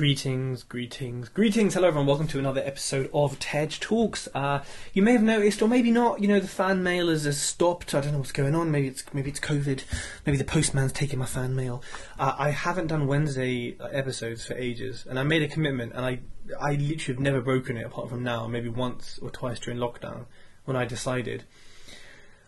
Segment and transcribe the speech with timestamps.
[0.00, 1.74] Greetings, greetings, greetings.
[1.74, 2.06] Hello, everyone.
[2.06, 4.28] Welcome to another episode of Tej Talks.
[4.34, 4.64] Uh,
[4.94, 6.22] you may have noticed, or maybe not.
[6.22, 7.94] You know, the fan mail has, has stopped.
[7.94, 8.70] I don't know what's going on.
[8.70, 9.84] Maybe it's maybe it's COVID.
[10.24, 11.82] Maybe the postman's taking my fan mail.
[12.18, 16.20] Uh, I haven't done Wednesday episodes for ages, and I made a commitment, and I
[16.58, 18.46] I literally have never broken it apart from now.
[18.46, 20.24] Maybe once or twice during lockdown
[20.64, 21.44] when I decided.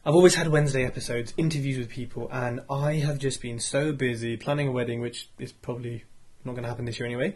[0.07, 4.39] I've always had Wednesday episodes, interviews with people, and I have just been so busy
[4.39, 6.05] planning a wedding, which is probably
[6.45, 7.35] not going to happen this year anyway.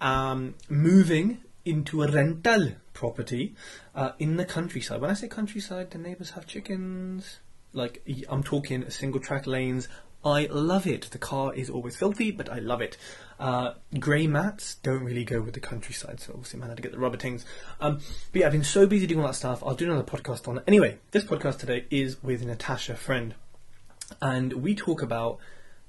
[0.00, 3.54] Um, moving into a rental property
[3.94, 5.00] uh, in the countryside.
[5.00, 7.40] When I say countryside, the neighbours have chickens.
[7.72, 9.88] Like I'm talking single track lanes.
[10.24, 11.02] I love it.
[11.10, 12.96] The car is always filthy, but I love it.
[13.38, 16.90] Uh, grey mats don't really go with the countryside, so obviously man had to get
[16.90, 17.44] the rubber things.
[17.80, 18.00] Um,
[18.32, 19.62] but yeah, I've been so busy doing all that stuff.
[19.64, 20.64] I'll do another podcast on it.
[20.66, 23.34] Anyway, this podcast today is with Natasha Friend,
[24.20, 25.38] and we talk about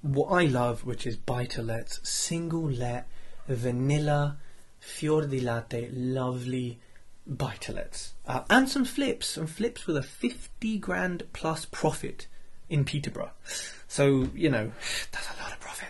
[0.02, 3.08] what I love, which is buy to lets, single let,
[3.48, 4.38] vanilla,
[4.80, 6.80] fior di latte, lovely
[7.26, 7.86] buy to.
[8.26, 12.28] Uh, and some flips, some flips with a 50 grand plus profit
[12.70, 13.32] in Peterborough.
[13.88, 14.72] So, you know,
[15.12, 15.90] that's a lot of profit.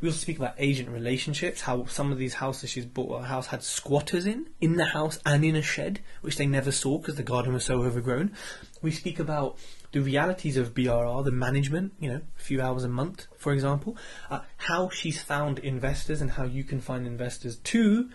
[0.00, 3.48] We also speak about agent relationships, how some of these houses she's bought, a house
[3.48, 7.16] had squatters in, in the house and in a shed, which they never saw because
[7.16, 8.32] the garden was so overgrown.
[8.80, 9.58] We speak about
[9.92, 13.96] the realities of BRR, the management, you know, a few hours a month, for example,
[14.30, 18.10] uh, how she's found investors and how you can find investors too,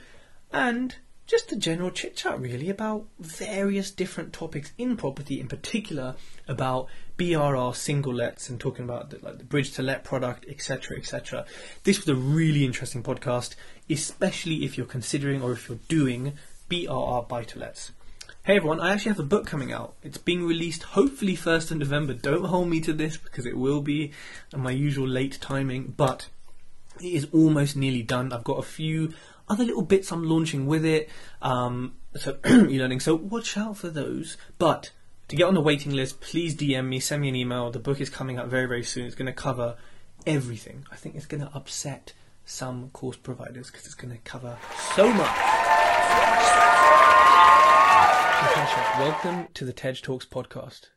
[0.52, 6.16] and just a general chit chat really about various different topics in property, in particular
[6.48, 6.88] about
[7.18, 11.46] BRR single lets and talking about the, like the bridge to let product, etc., etc.
[11.84, 13.56] This was a really interesting podcast,
[13.90, 16.34] especially if you're considering or if you're doing
[16.70, 17.92] BRR buy to lets.
[18.46, 19.96] Hey everyone, I actually have a book coming out.
[20.04, 22.14] It's being released hopefully 1st of November.
[22.14, 24.12] Don't hold me to this because it will be
[24.54, 26.28] my usual late timing, but
[27.00, 28.34] it is almost nearly done.
[28.34, 29.14] I've got a few
[29.48, 31.10] other little bits I'm launching with it.
[31.42, 33.00] Um, so e-learning.
[33.00, 34.36] So watch out for those.
[34.60, 34.92] But
[35.30, 37.72] to get on the waiting list, please DM me, send me an email.
[37.72, 39.06] The book is coming out very, very soon.
[39.06, 39.78] It's going to cover
[40.28, 40.86] everything.
[40.92, 42.12] I think it's going to upset
[42.44, 44.58] some course providers because it's going to cover
[44.98, 45.64] so much.
[48.44, 50.90] Natasha, welcome to the Tej Talks podcast.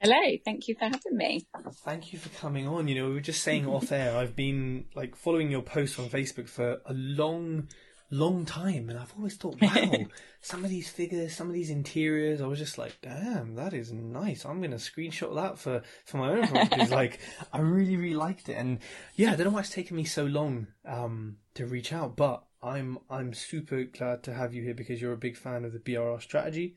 [0.00, 0.16] Hello,
[0.46, 1.46] thank you for having me.
[1.84, 2.88] Thank you for coming on.
[2.88, 6.08] You know, we were just saying off air, I've been like following your posts on
[6.08, 7.68] Facebook for a long,
[8.10, 9.92] long time, and I've always thought, wow,
[10.40, 13.92] some of these figures, some of these interiors, I was just like, damn, that is
[13.92, 14.46] nice.
[14.46, 16.90] I'm gonna screenshot that for for my own properties.
[16.90, 17.20] like,
[17.52, 18.78] I really, really liked it, and
[19.16, 22.42] yeah, I don't know why it's taken me so long um, to reach out, but
[22.62, 25.78] I'm I'm super glad to have you here because you're a big fan of the
[25.78, 26.74] BRR strategy.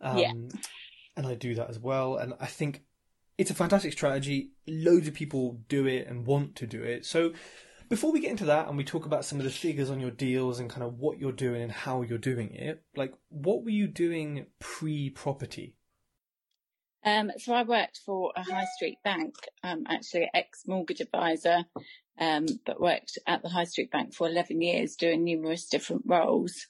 [0.00, 0.32] Um, yeah.
[1.16, 2.16] And I do that as well.
[2.16, 2.82] And I think
[3.38, 4.50] it's a fantastic strategy.
[4.66, 7.04] Loads of people do it and want to do it.
[7.04, 7.32] So
[7.88, 10.10] before we get into that and we talk about some of the figures on your
[10.10, 13.70] deals and kind of what you're doing and how you're doing it, like what were
[13.70, 15.75] you doing pre property?
[17.06, 21.64] Um, so I worked for a high street bank, um, actually ex mortgage advisor,
[22.18, 26.66] um, but worked at the high street bank for 11 years doing numerous different roles.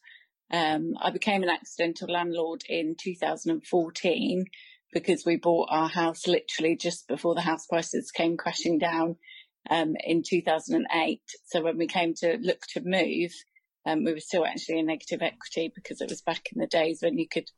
[0.52, 4.44] Um, I became an accidental landlord in 2014
[4.92, 9.16] because we bought our house literally just before the house prices came crashing down
[9.70, 11.22] um, in 2008.
[11.46, 13.32] So when we came to look to move,
[13.86, 16.98] um, we were still actually in negative equity because it was back in the days
[17.00, 17.50] when you could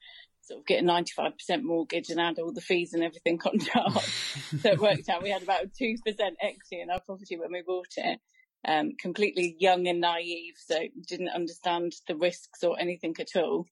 [0.49, 4.03] sort of get a 95% mortgage and add all the fees and everything on top.
[4.03, 7.93] so it worked out we had about 2% equity in our property when we bought
[7.97, 8.19] it.
[8.67, 13.67] Um, completely young and naive, so didn't understand the risks or anything at all.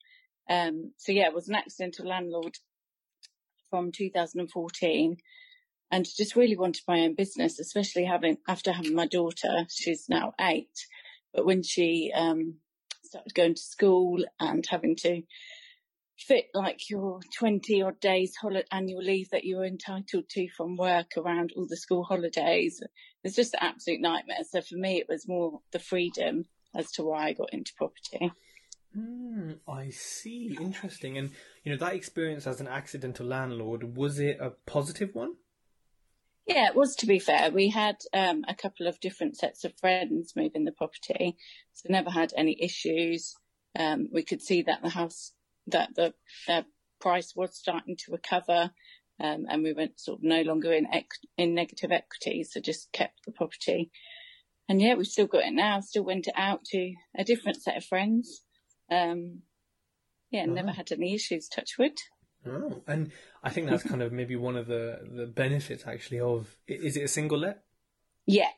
[0.48, 2.54] Um, so yeah, was an accidental landlord
[3.68, 5.16] from 2014
[5.90, 10.34] and just really wanted my own business, especially having, after having my daughter, she's now
[10.40, 10.86] eight,
[11.34, 12.56] but when she, um,
[13.02, 15.22] started going to school and having to
[16.16, 21.12] fit like your 20 odd days hol- annual leave that you're entitled to from work
[21.16, 22.82] around all the school holidays.
[23.22, 24.44] It's just an absolute nightmare.
[24.48, 28.32] So for me, it was more the freedom as to why I got into property.
[28.96, 30.56] Mm, I see.
[30.60, 31.18] Interesting.
[31.18, 31.30] And,
[31.64, 35.34] you know, that experience as an accidental landlord, was it a positive one?
[36.46, 37.50] Yeah, it was to be fair.
[37.50, 41.36] We had um, a couple of different sets of friends moving the property,
[41.72, 43.34] so never had any issues
[43.78, 45.32] um, we could see that the house,
[45.66, 46.14] that the
[46.48, 46.62] uh,
[47.00, 48.70] price was starting to recover.
[49.18, 51.08] Um, and we went sort of no longer in ec-
[51.38, 53.90] in negative equity, so just kept the property.
[54.68, 55.80] And yeah, we've still got it now.
[55.80, 58.42] Still went it out to a different set of friends.
[58.90, 59.42] Um,
[60.30, 61.48] yeah, never had any issues.
[61.48, 61.98] Touch wood.
[62.46, 63.10] Oh, and
[63.42, 67.04] I think that's kind of maybe one of the the benefits actually of is it
[67.04, 67.62] a single let?
[68.26, 68.48] Yeah,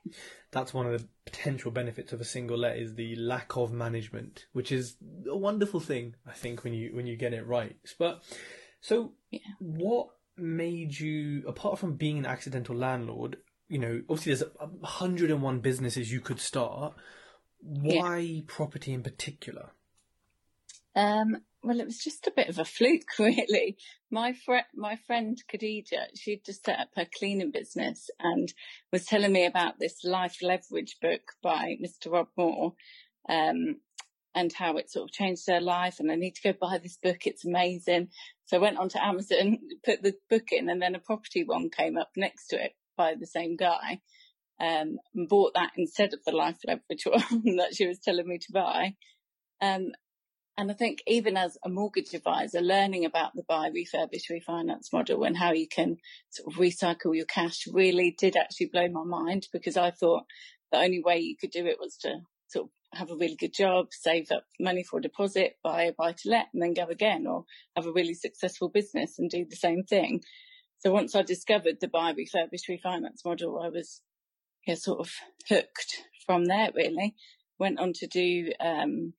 [0.51, 4.47] That's one of the potential benefits of a single let is the lack of management,
[4.53, 4.97] which is
[5.29, 7.77] a wonderful thing I think when you when you get it right.
[7.99, 8.23] But
[8.81, 9.41] so Yeah.
[9.59, 13.37] what made you apart from being an accidental landlord,
[13.69, 16.95] you know, obviously there's a, a hundred and one businesses you could start.
[17.61, 19.71] Why property in particular?
[20.95, 23.77] Um, well, it was just a bit of a fluke, really.
[24.11, 28.53] My friend, my friend Khadija, she'd just set up her cleaning business and
[28.93, 32.13] was telling me about this life leverage book by Mr.
[32.13, 32.75] Rob Moore,
[33.29, 33.77] um,
[34.35, 35.97] and how it sort of changed her life.
[35.99, 37.27] And I need to go buy this book.
[37.27, 38.09] It's amazing.
[38.45, 41.99] So I went onto Amazon, put the book in, and then a property one came
[41.99, 44.01] up next to it by the same guy.
[44.61, 48.39] Um, and bought that instead of the life leverage one that she was telling me
[48.39, 48.95] to buy.
[49.61, 49.93] Um,
[50.59, 55.23] and I think even as a mortgage advisor, learning about the buy, refurbish, refinance model
[55.23, 55.99] and how you can
[56.31, 60.25] sort of recycle your cash really did actually blow my mind because I thought
[60.73, 63.55] the only way you could do it was to sort of have a really good
[63.55, 66.87] job, save up money for a deposit, buy a buy to let and then go
[66.91, 67.45] again or
[67.77, 70.23] have a really successful business and do the same thing.
[70.81, 74.03] So once I discovered the buy, refurbish, refinance model, I was
[74.67, 75.11] yeah, sort of
[75.49, 77.15] hooked from there really.
[77.61, 79.15] Went on to do, um,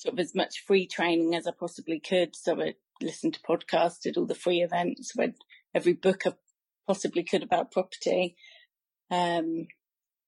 [0.00, 2.34] sort of as much free training as I possibly could.
[2.34, 5.34] So I listened to podcasts, did all the free events, read
[5.74, 6.32] every book I
[6.86, 8.34] possibly could about property,
[9.10, 9.66] um,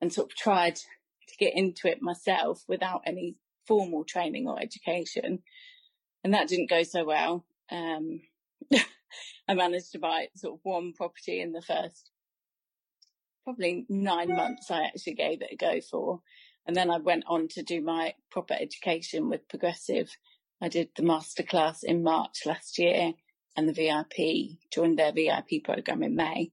[0.02, 3.36] and sort of tried to get into it myself without any
[3.66, 5.38] formal training or education.
[6.22, 7.46] And that didn't go so well.
[7.70, 8.20] Um,
[9.48, 12.10] I managed to buy sort of one property in the first
[13.42, 16.20] probably nine months I actually gave it a go for.
[16.66, 20.16] And then I went on to do my proper education with Progressive.
[20.60, 23.14] I did the masterclass in March last year
[23.56, 26.52] and the VIP, joined their VIP program in May.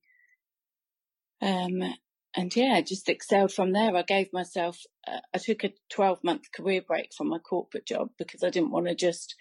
[1.42, 1.94] Um,
[2.36, 3.96] and yeah, just excelled from there.
[3.96, 8.10] I gave myself, uh, I took a 12 month career break from my corporate job
[8.18, 9.36] because I didn't want to just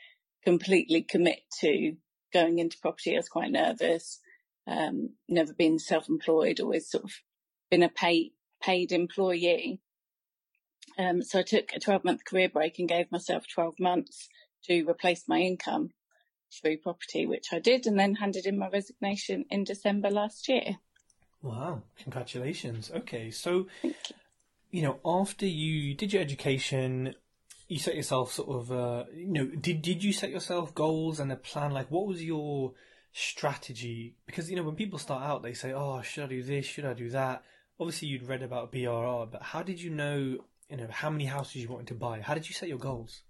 [0.44, 1.96] completely commit to
[2.32, 3.14] going into property.
[3.14, 4.20] I was quite nervous.
[4.66, 7.12] Um, never been self-employed, always sort of
[7.70, 8.32] been a paid,
[8.62, 9.80] paid employee.
[10.98, 14.28] Um, so I took a 12 month career break and gave myself 12 months
[14.64, 15.90] to replace my income
[16.52, 20.78] through property, which I did, and then handed in my resignation in December last year.
[21.42, 22.90] Wow, congratulations.
[22.94, 23.66] Okay, so
[24.70, 27.14] you know, after you did your education,
[27.68, 31.30] you set yourself sort of uh, you know, did did you set yourself goals and
[31.30, 32.72] a plan like what was your
[33.12, 34.16] strategy?
[34.26, 36.66] Because you know, when people start out they say, "Oh, should I do this?
[36.66, 37.44] Should I do that?"
[37.78, 41.56] Obviously, you'd read about BRR, but how did you know, you know, how many houses
[41.56, 42.20] you wanted to buy?
[42.20, 43.22] How did you set your goals?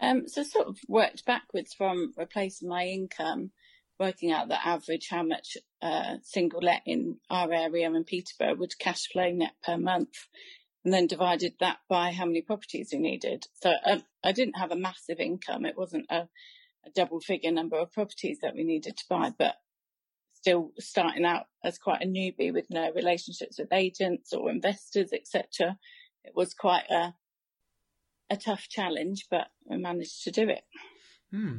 [0.00, 3.52] Um, so sort of worked backwards from replacing my income,
[3.98, 8.78] working out the average how much uh, single let in our area in Peterborough would
[8.78, 10.28] cash flow net per month,
[10.84, 13.44] and then divided that by how many properties we needed.
[13.62, 16.28] So uh, I didn't have a massive income; it wasn't a,
[16.84, 19.54] a double figure number of properties that we needed to buy, but
[20.34, 25.78] still starting out as quite a newbie with no relationships with agents or investors, etc.
[26.24, 27.14] It was quite a
[28.30, 30.64] a tough challenge, but I managed to do it.
[31.30, 31.58] Hmm.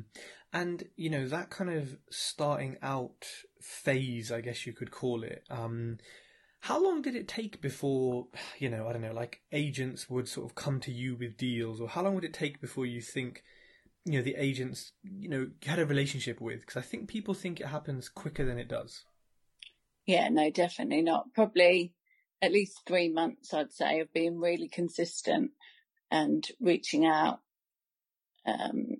[0.54, 3.26] And you know that kind of starting out
[3.62, 5.44] phase, I guess you could call it.
[5.50, 5.98] Um,
[6.62, 10.50] how long did it take before you know I don't know, like agents would sort
[10.50, 13.44] of come to you with deals, or how long would it take before you think
[14.06, 16.62] you know the agents you know had a relationship with?
[16.62, 19.04] Because I think people think it happens quicker than it does.
[20.06, 21.34] Yeah, no, definitely not.
[21.34, 21.95] Probably
[22.42, 25.52] at least three months, I'd say, of being really consistent
[26.12, 27.40] and reaching out.
[28.46, 28.98] Um,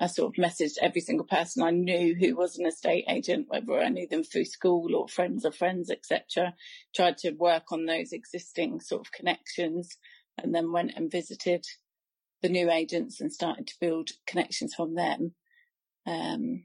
[0.00, 3.78] I sort of messaged every single person I knew who was an estate agent, whether
[3.78, 6.54] I knew them through school or friends of friends, etc.
[6.94, 9.96] Tried to work on those existing sort of connections
[10.38, 11.66] and then went and visited
[12.42, 15.34] the new agents and started to build connections from them.
[16.06, 16.64] Um,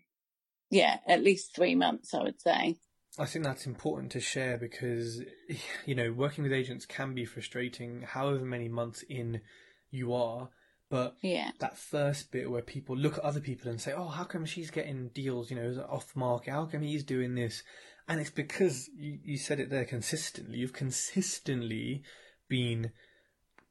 [0.70, 2.78] yeah, at least three months, I would say.
[3.20, 5.22] I think that's important to share because,
[5.86, 9.42] you know, working with agents can be frustrating however many months in
[9.90, 10.50] you are.
[10.90, 11.52] But Yeah.
[11.60, 14.72] that first bit where people look at other people and say, oh, how come she's
[14.72, 16.52] getting deals, you know, off market?
[16.52, 17.64] How come he's doing this?
[18.08, 20.58] And it's because you, you said it there consistently.
[20.58, 22.04] You've consistently
[22.50, 22.92] been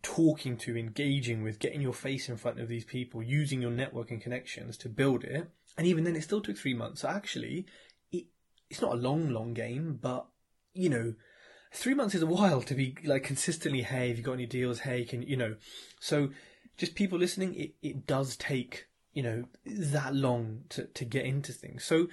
[0.02, 4.20] talking to, engaging with, getting your face in front of these people, using your networking
[4.20, 5.50] connections to build it.
[5.76, 7.02] And even then, it still took three months.
[7.02, 7.66] So actually,
[8.70, 10.26] it's not a long, long game, but
[10.72, 11.14] you know,
[11.72, 13.82] three months is a while to be like consistently.
[13.82, 14.80] Hey, have you got any deals?
[14.80, 15.56] Hey, can you know?
[16.00, 16.30] So,
[16.76, 21.52] just people listening, it it does take you know that long to to get into
[21.52, 21.84] things.
[21.84, 22.06] So.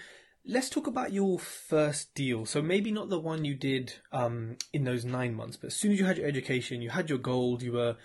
[0.50, 2.46] Let's talk about your first deal.
[2.46, 5.92] So maybe not the one you did um, in those nine months, but as soon
[5.92, 7.98] as you had your education, you had your gold, you were,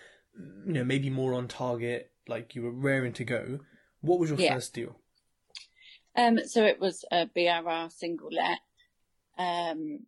[0.66, 3.60] you know, maybe more on target, like you were raring to go.
[4.00, 4.54] What was your Yeah.
[4.54, 4.98] first deal?
[6.16, 8.58] Um, so it was a BRR single let.
[9.38, 10.00] Um,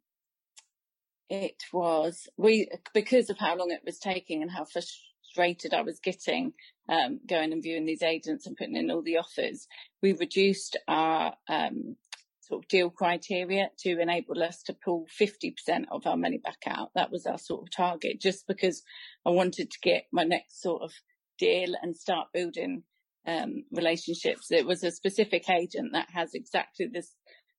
[1.31, 5.99] it was we because of how long it was taking and how frustrated I was
[5.99, 6.53] getting
[6.89, 9.67] um, going and viewing these agents and putting in all the offers.
[10.03, 11.97] We reduced our um,
[12.43, 15.55] sort of deal criteria to enable us to pull 50%
[15.91, 16.91] of our money back out.
[16.95, 18.83] That was our sort of target, just because
[19.25, 20.93] I wanted to get my next sort of
[21.39, 22.83] deal and start building
[23.27, 24.51] um, relationships.
[24.51, 27.15] It was a specific agent that has exactly this,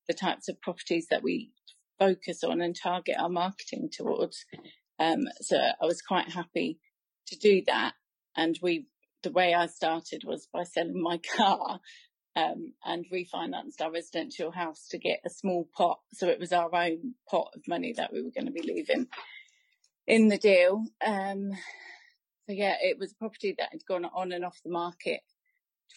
[0.07, 1.51] the types of properties that we
[2.00, 4.45] focus on and target our marketing towards.
[5.00, 6.79] Um, so I was quite happy
[7.27, 7.93] to do that.
[8.36, 8.88] And we,
[9.24, 11.79] the way I started was by selling my car.
[12.38, 16.00] Um, and refinanced our residential house to get a small pot.
[16.12, 19.07] So it was our own pot of money that we were going to be leaving
[20.05, 20.84] in the deal.
[21.05, 21.51] Um,
[22.45, 25.22] so yeah, it was a property that had gone on and off the market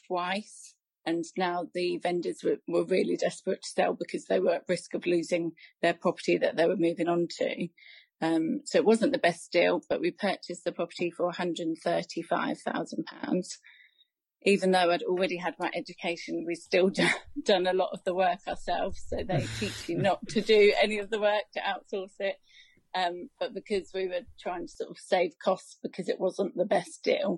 [0.07, 0.75] twice.
[1.07, 4.95] And now the vendors were, were really desperate to sell because they were at risk
[4.95, 7.69] of losing their property that they were moving on to.
[8.21, 13.47] Um, so it wasn't the best deal, but we purchased the property for £135,000.
[14.43, 17.09] Even though I'd already had my education, we still d-
[17.43, 19.05] done a lot of the work ourselves.
[19.09, 22.37] So they teach you not to do any of the work, to outsource it.
[22.95, 26.65] Um, but because we were trying to sort of save costs because it wasn't the
[26.65, 27.37] best deal,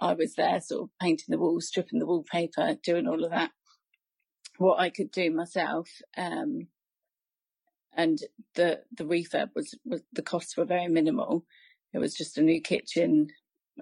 [0.00, 3.50] I was there sort of painting the walls, stripping the wallpaper, doing all of that.
[4.58, 5.88] What I could do myself.
[6.16, 6.68] Um,
[7.96, 8.18] and
[8.54, 11.44] the, the refurb was, was, the costs were very minimal.
[11.92, 13.28] It was just a new kitchen,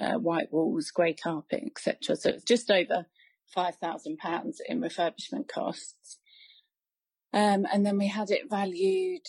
[0.00, 2.16] uh, white walls, grey carpet, etc.
[2.16, 3.06] So it's just over
[3.54, 6.18] £5,000 in refurbishment costs.
[7.32, 9.22] Um, and then we had it valued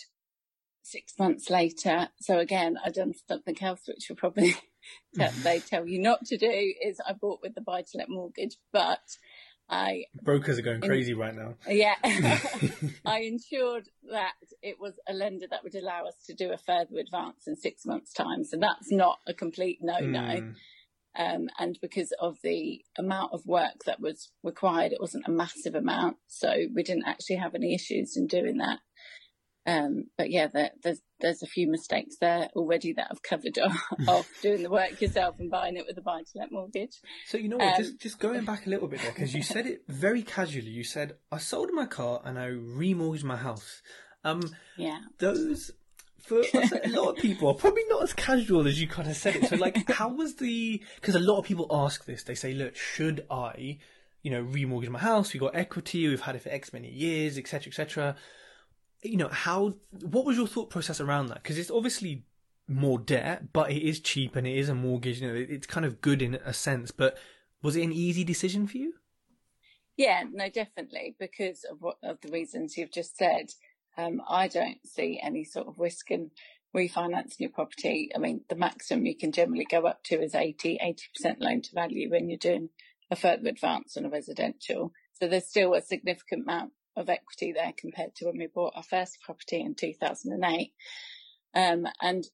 [0.82, 2.08] six months later.
[2.20, 4.54] So again, I done something else, which will probably
[5.42, 8.56] they tell you not to do is I bought with the buy to let mortgage,
[8.72, 9.00] but
[9.70, 11.54] I, Brokers are going crazy right now.
[11.68, 11.94] yeah,
[13.04, 16.98] I ensured that it was a lender that would allow us to do a further
[16.98, 18.44] advance in six months time.
[18.44, 20.20] So that's not a complete no no.
[20.20, 20.54] Mm.
[21.16, 25.74] Um, and because of the amount of work that was required, it wasn't a massive
[25.74, 26.16] amount.
[26.28, 28.78] So we didn't actually have any issues in doing that.
[29.68, 33.58] Um, but yeah, there, there's there's a few mistakes there already that I've covered
[34.08, 36.96] off doing the work yourself and buying it with a buy to let mortgage.
[37.26, 37.74] So you know what?
[37.74, 40.70] Um, just just going back a little bit there because you said it very casually.
[40.70, 43.82] You said I sold my car and I remortgaged my house.
[44.24, 44.40] Um,
[44.76, 45.00] Yeah.
[45.18, 45.70] those
[46.18, 49.36] for a lot of people are probably not as casual as you kind of said
[49.36, 49.46] it.
[49.46, 50.82] So like, how was the?
[50.96, 52.22] Because a lot of people ask this.
[52.22, 53.78] They say, look, should I,
[54.22, 55.32] you know, remortgage my house?
[55.32, 56.08] We've got equity.
[56.08, 58.16] We've had it for X many years, etc., etc.
[59.02, 59.74] You know, how?
[60.02, 61.42] What was your thought process around that?
[61.42, 62.24] Because it's obviously
[62.66, 65.20] more debt, but it is cheap and it is a mortgage.
[65.20, 66.90] You know, it's kind of good in a sense.
[66.90, 67.16] But
[67.62, 68.94] was it an easy decision for you?
[69.96, 73.52] Yeah, no, definitely, because of what of the reasons you've just said.
[73.96, 76.30] Um, I don't see any sort of risk in
[76.74, 78.10] refinancing your property.
[78.14, 80.78] I mean, the maximum you can generally go up to is 80,
[81.24, 82.68] 80% loan to value when you're doing
[83.10, 84.92] a further advance on a residential.
[85.14, 88.82] So there's still a significant amount of equity there compared to when we bought our
[88.82, 90.72] first property in 2008.
[91.54, 92.24] Um, and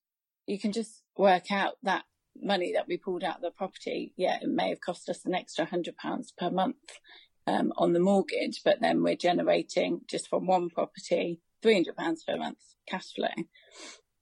[0.46, 2.04] you can just work out that
[2.40, 4.12] money that we pulled out of the property.
[4.16, 6.98] Yeah, it may have cost us an extra hundred pounds per month
[7.46, 12.24] um, on the mortgage, but then we're generating just from one property three hundred pounds
[12.24, 13.28] per month cash flow.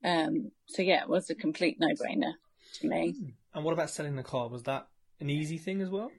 [0.05, 2.35] Um, so yeah, it was a complete no-brainer
[2.81, 3.15] to me.
[3.55, 4.49] And what about selling the car?
[4.49, 4.89] Was that
[5.21, 6.11] an easy thing as well?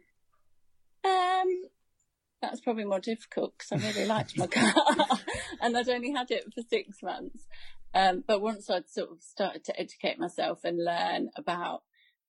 [2.44, 4.74] That was probably more difficult because I really liked my car,
[5.62, 7.48] and I'd only had it for six months.
[7.94, 11.84] Um, but once I'd sort of started to educate myself and learn about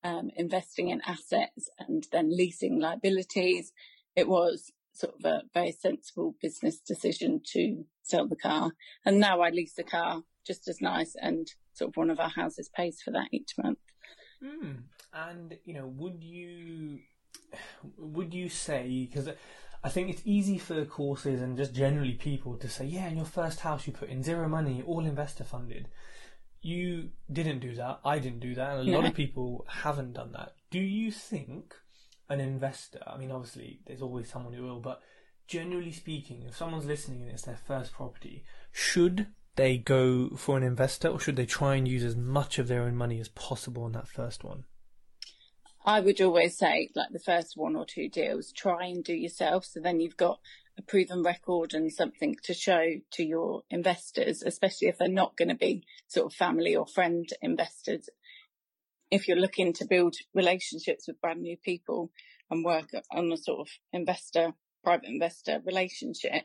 [0.04, 3.72] um, investing in assets and then leasing liabilities,
[4.14, 8.70] it was sort of a very sensible business decision to sell the car.
[9.04, 12.30] And now I lease the car just as nice, and sort of one of our
[12.30, 13.80] houses pays for that each month.
[14.40, 14.84] Mm.
[15.12, 17.00] And you know, would you
[17.98, 19.28] would you say because
[19.84, 23.26] I think it's easy for courses and just generally people to say, yeah, in your
[23.26, 25.88] first house you put in zero money, all investor funded.
[26.64, 28.00] you didn't do that.
[28.04, 30.54] I didn't do that, and a lot of people haven't done that.
[30.70, 31.74] Do you think
[32.30, 33.00] an investor?
[33.06, 35.02] I mean, obviously, there's always someone who will, but
[35.46, 39.26] generally speaking, if someone's listening and it's their first property, should
[39.56, 42.82] they go for an investor, or should they try and use as much of their
[42.82, 44.64] own money as possible on that first one?
[45.86, 49.66] I would always say, like the first one or two deals, try and do yourself.
[49.66, 50.40] So then you've got
[50.78, 55.50] a proven record and something to show to your investors, especially if they're not going
[55.50, 58.08] to be sort of family or friend investors.
[59.10, 62.10] If you're looking to build relationships with brand new people
[62.50, 66.44] and work on a sort of investor, private investor relationship,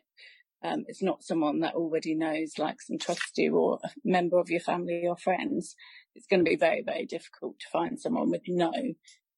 [0.61, 4.49] um, it's not someone that already knows, likes and trusts you or a member of
[4.49, 5.75] your family or friends.
[6.15, 8.73] It's going to be very, very difficult to find someone with no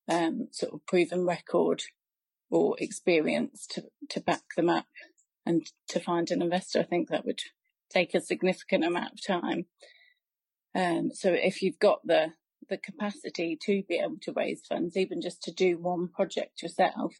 [0.09, 1.83] um, sort of proven record
[2.49, 4.87] or experience to, to back them up
[5.45, 6.79] and to find an investor.
[6.79, 7.41] I think that would
[7.89, 9.65] take a significant amount of time.
[10.75, 12.33] Um, so if you've got the,
[12.69, 17.15] the capacity to be able to raise funds, even just to do one project yourself,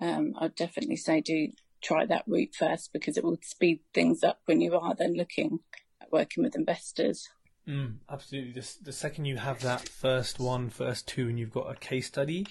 [0.00, 1.48] um, I'd definitely say do
[1.82, 5.60] try that route first because it will speed things up when you are then looking
[6.00, 7.28] at working with investors.
[7.68, 8.52] Mm, absolutely.
[8.52, 12.06] The, the second you have that first one, first two, and you've got a case
[12.06, 12.46] study,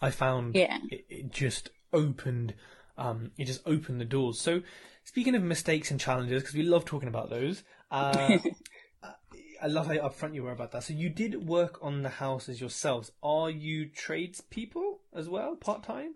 [0.00, 0.78] I found Yeah.
[0.90, 2.54] it, it just opened,
[2.96, 4.40] um, it just opened the doors.
[4.40, 4.62] So,
[5.02, 8.38] speaking of mistakes and challenges, because we love talking about those, uh,
[9.62, 10.84] I love how upfront you were about that.
[10.84, 13.10] So, you did work on the houses yourselves.
[13.22, 16.14] Are you tradespeople as well, part time?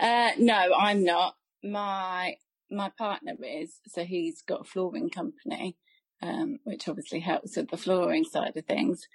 [0.00, 1.36] Uh, no, I'm not.
[1.62, 2.36] My
[2.70, 5.76] my partner is, so he's got a flooring company,
[6.22, 9.06] um, which obviously helps with the flooring side of things.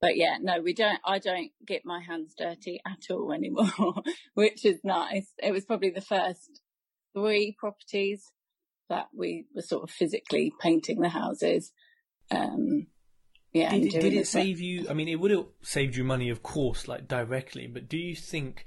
[0.00, 1.00] But yeah, no, we don't.
[1.04, 4.02] I don't get my hands dirty at all anymore,
[4.34, 5.28] which is nice.
[5.42, 6.60] It was probably the first
[7.14, 8.32] three properties
[8.88, 11.72] that we were sort of physically painting the houses.
[12.30, 12.86] Um,
[13.52, 14.24] yeah, Did, doing did it well.
[14.24, 14.86] save you?
[14.88, 17.66] I mean, it would have saved you money, of course, like directly.
[17.66, 18.64] But do you think,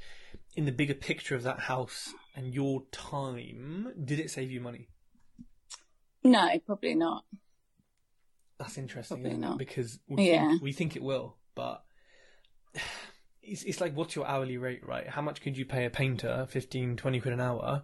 [0.55, 4.89] in the bigger picture of that house and your time, did it save you money?
[6.23, 7.23] No, probably not.
[8.63, 9.57] That's interesting, Probably isn't it?
[9.57, 10.49] Because we, Yeah.
[10.49, 11.83] think, we think it will, but
[13.43, 15.07] it's, it's like, what's your hourly rate, right?
[15.07, 16.47] How much could you pay a painter?
[16.49, 17.83] 15, 20 quid an hour,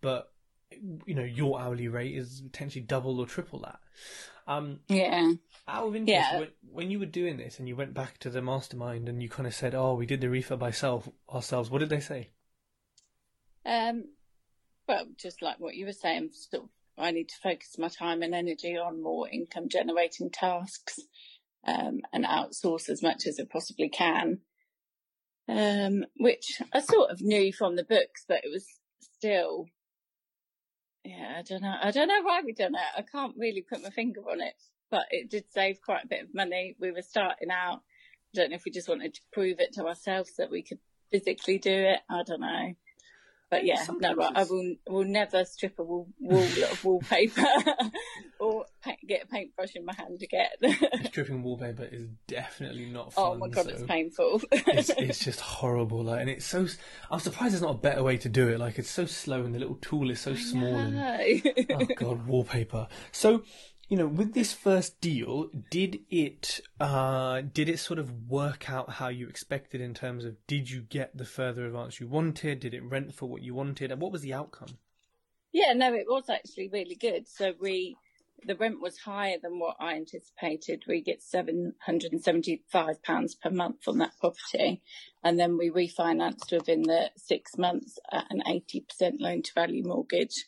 [0.00, 0.32] but
[1.06, 3.78] you know your hourly rate is potentially double or triple that.
[4.48, 5.32] Um, Yeah.
[5.68, 6.38] out of interest, Yeah.
[6.40, 9.28] when, when you were doing this and you went back to the mastermind and you
[9.28, 12.30] kind of said, "Oh, we did the refurb by self ourselves," what did they say?
[13.64, 14.04] Um,
[14.88, 18.22] well, just like what you were saying, sort of, I need to focus my time
[18.22, 21.00] and energy on more income generating tasks,
[21.66, 24.40] um, and outsource as much as I possibly can.
[25.48, 28.66] Um, which I sort of knew from the books, but it was
[29.00, 29.66] still,
[31.04, 31.76] yeah, I don't know.
[31.80, 32.98] I don't know why we done it.
[32.98, 34.54] I can't really put my finger on it,
[34.90, 36.76] but it did save quite a bit of money.
[36.80, 37.82] We were starting out.
[38.34, 40.78] I don't know if we just wanted to prove it to ourselves that we could
[41.12, 42.00] physically do it.
[42.10, 42.74] I don't know.
[43.48, 47.44] But yeah, no, Sometimes I will will never strip a wall, wall of wallpaper
[48.40, 50.76] or pa- get a paintbrush in my hand again.
[51.06, 53.32] Stripping wallpaper is definitely not oh fun.
[53.32, 54.42] oh my god, it's painful.
[54.50, 56.02] it's, it's just horrible.
[56.02, 56.66] Like, and it's so.
[57.08, 58.58] I'm surprised there's not a better way to do it.
[58.58, 60.74] Like, it's so slow, and the little tool is so small.
[60.74, 60.98] And
[61.70, 62.88] oh god, wallpaper.
[63.12, 63.44] So,
[63.88, 68.90] you know, with this first deal, did it uh did it sort of work out
[68.90, 72.60] how you expected in terms of did you get the further advance you wanted?
[72.60, 73.92] Did it rent for what you wanted?
[73.92, 74.78] And what was the outcome?
[75.52, 77.28] Yeah, no, it was actually really good.
[77.28, 77.96] So we,
[78.44, 80.82] the rent was higher than what I anticipated.
[80.86, 84.82] We get seven hundred and seventy-five pounds per month on that property,
[85.22, 89.84] and then we refinanced within the six months at an eighty percent loan to value
[89.84, 90.46] mortgage.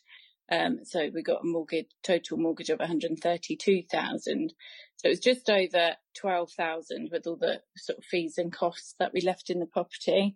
[0.51, 4.53] Um, so we got a mortgage, total mortgage of one hundred thirty-two thousand.
[4.97, 8.95] So it was just over twelve thousand with all the sort of fees and costs
[8.99, 10.35] that we left in the property,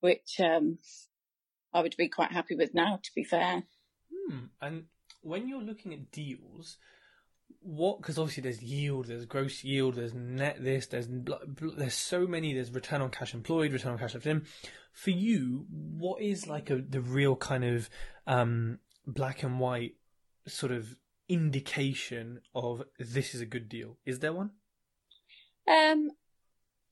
[0.00, 0.78] which um,
[1.74, 3.00] I would be quite happy with now.
[3.02, 3.64] To be fair.
[4.10, 4.38] Hmm.
[4.62, 4.84] And
[5.20, 6.78] when you're looking at deals,
[7.60, 8.00] what?
[8.00, 11.08] Because obviously there's yield, there's gross yield, there's net this, there's
[11.76, 12.54] there's so many.
[12.54, 14.46] There's return on cash employed, return on cash left in.
[14.92, 17.90] For you, what is like a the real kind of
[18.26, 18.78] um,
[19.12, 19.94] black and white
[20.46, 20.96] sort of
[21.28, 23.96] indication of this is a good deal?
[24.04, 24.50] Is there one?
[25.68, 26.10] Um,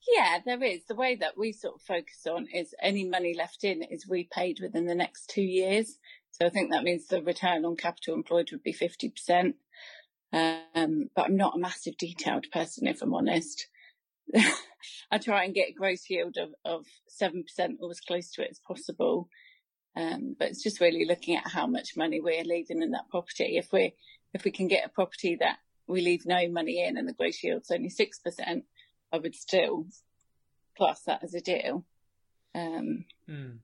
[0.07, 0.85] yeah, there is.
[0.87, 4.59] The way that we sort of focus on is any money left in is repaid
[4.61, 5.99] within the next two years.
[6.31, 9.55] So I think that means the return on capital employed would be 50%.
[10.33, 13.67] Um, but I'm not a massive detailed person, if I'm honest.
[15.11, 16.85] I try and get a gross yield of, of
[17.21, 17.43] 7%
[17.81, 19.29] or as close to it as possible.
[19.99, 23.57] Um, but it's just really looking at how much money we're leaving in that property.
[23.57, 23.95] If we
[24.33, 25.57] if we can get a property that
[25.89, 28.63] we leave no money in and the gross yield's only 6%,
[29.13, 29.87] I would still
[30.77, 31.85] class that as a deal.
[32.55, 33.59] Um, Mm.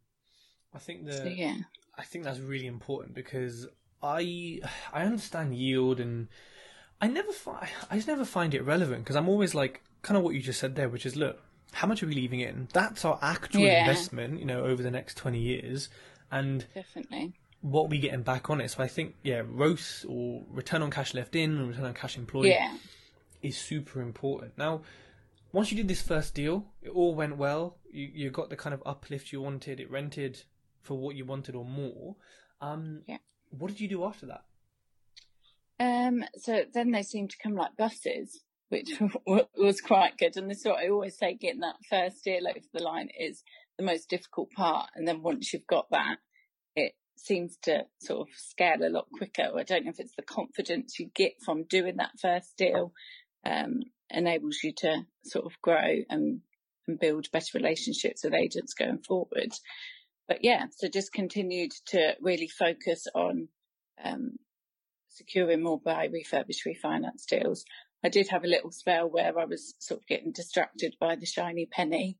[0.75, 1.57] I think the so yeah.
[1.97, 3.69] I think that's really important because
[4.03, 4.61] I
[4.93, 6.29] I understand yield and
[7.01, 10.25] I never fi- I just never find it relevant because I'm always like kind of
[10.25, 11.41] what you just said there, which is look,
[11.73, 12.69] how much are we leaving in?
[12.73, 13.81] That's our actual Yeah.
[13.81, 15.89] investment, you know, over the next twenty years,
[16.35, 17.33] and Definitely.
[17.63, 18.71] what we getting back on it.
[18.71, 22.17] So I think yeah, ROS or return on cash left in and return on cash
[22.19, 22.77] employed Yeah.
[23.43, 24.59] is super important.
[24.59, 24.83] Now,
[25.53, 27.79] once you did this first deal, it all went well.
[27.91, 29.79] You you got the kind of uplift you wanted.
[29.81, 30.43] It rented
[30.83, 32.17] for what you wanted or more.
[32.61, 33.19] Um, Yeah.
[33.51, 34.45] What did you do after that?
[35.81, 38.91] Um, so then they seem to come like buses, which
[39.57, 40.37] was quite good.
[40.37, 43.43] And this is what I always say: getting that first deal over the line is
[43.79, 44.91] the most difficult part.
[44.95, 46.17] And then once you've got that,
[46.77, 49.51] it seems to sort of scale a lot quicker.
[49.57, 52.93] I don't know if it's the confidence you get from doing that first deal,
[53.45, 56.41] um, enables you to sort of grow and
[56.87, 59.53] and build better relationships with agents going forward.
[60.29, 63.49] But yeah, so just continued to really focus on
[64.03, 64.37] um,
[65.09, 67.65] securing more buy, refurbish, refinance deals.
[68.05, 71.27] I did have a little spell where I was sort of getting distracted by the
[71.27, 72.19] shiny penny,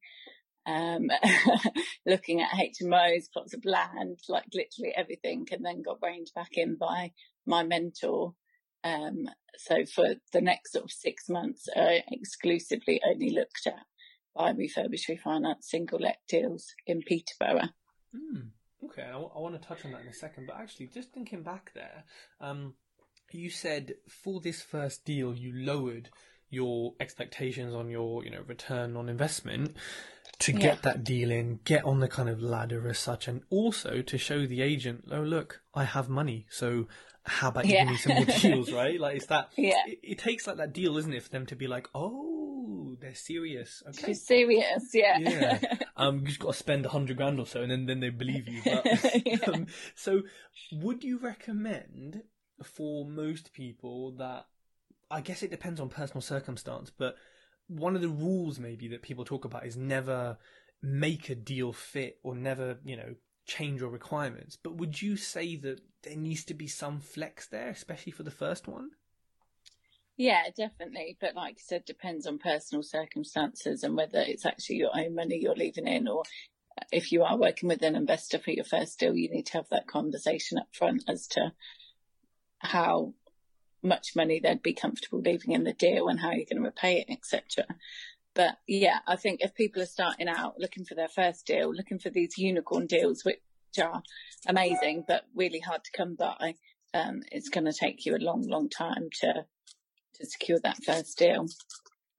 [0.67, 1.11] um,
[2.07, 6.77] looking at HMOs, plots of land, like literally everything, and then got reined back in
[6.77, 7.13] by
[7.47, 8.35] my mentor.
[8.83, 13.85] Um, so for the next sort of six months, I exclusively only looked at
[14.35, 17.69] buy, refurbish, refinance, single let deals in Peterborough.
[18.15, 18.49] Hmm.
[18.85, 21.73] Okay, I, want to touch on that in a second, but actually, just thinking back
[21.75, 22.05] there,
[22.41, 22.75] um,
[23.33, 26.11] you said for this first deal you lowered
[26.51, 29.77] your expectations on your, you know, return on investment
[30.41, 30.75] to get Yeah.
[30.83, 34.47] that deal in, get on the kind of ladder as such, and also to show
[34.47, 36.89] the agent, oh look, I have money, so
[37.27, 37.85] how about you Yeah.
[37.85, 38.99] give me some more deals, right?
[39.01, 39.51] Like it's that.
[39.57, 39.75] Yeah.
[39.87, 43.15] It, it takes like that deal, isn't it, for them to be like, oh, they're
[43.15, 43.83] serious.
[43.89, 45.19] Okay, Too serious, yeah.
[45.19, 45.61] Yeah.
[45.97, 48.11] um, you just got to spend a hundred grand or so, and then then they
[48.11, 48.61] believe you.
[48.65, 48.85] But,
[49.27, 49.37] Yeah.
[49.47, 50.23] um, so,
[50.73, 52.23] would you recommend
[52.63, 54.47] for most people that?
[55.11, 57.17] I guess it depends on personal circumstance, but
[57.69, 60.39] one of the rules maybe that people talk about is never
[60.83, 63.15] make a deal fit or never, you know,
[63.47, 64.57] change your requirements.
[64.57, 68.31] But would you say that there needs to be some flex there, especially for the
[68.31, 68.91] first one?
[70.17, 71.17] Yeah, definitely.
[71.21, 75.39] But like you said, depends on personal circumstances and whether it's actually your own money
[75.41, 76.23] you're leaving in or
[76.79, 79.55] uh, if you are working with an investor for your first deal, you need to
[79.55, 81.53] have that conversation up front as to
[82.59, 83.15] how
[83.85, 87.05] much money they'd be comfortable leaving in the deal and how you're going to repay
[87.07, 87.67] it, etc.
[88.35, 91.99] But yeah, I think if people are starting out looking for their first deal, looking
[91.99, 93.39] for these unicorn deals, which
[93.81, 94.03] are
[94.49, 96.55] amazing, but really hard to come by,
[96.93, 99.47] um, it's going to take you a long, long time to
[100.15, 101.47] to secure that first deal.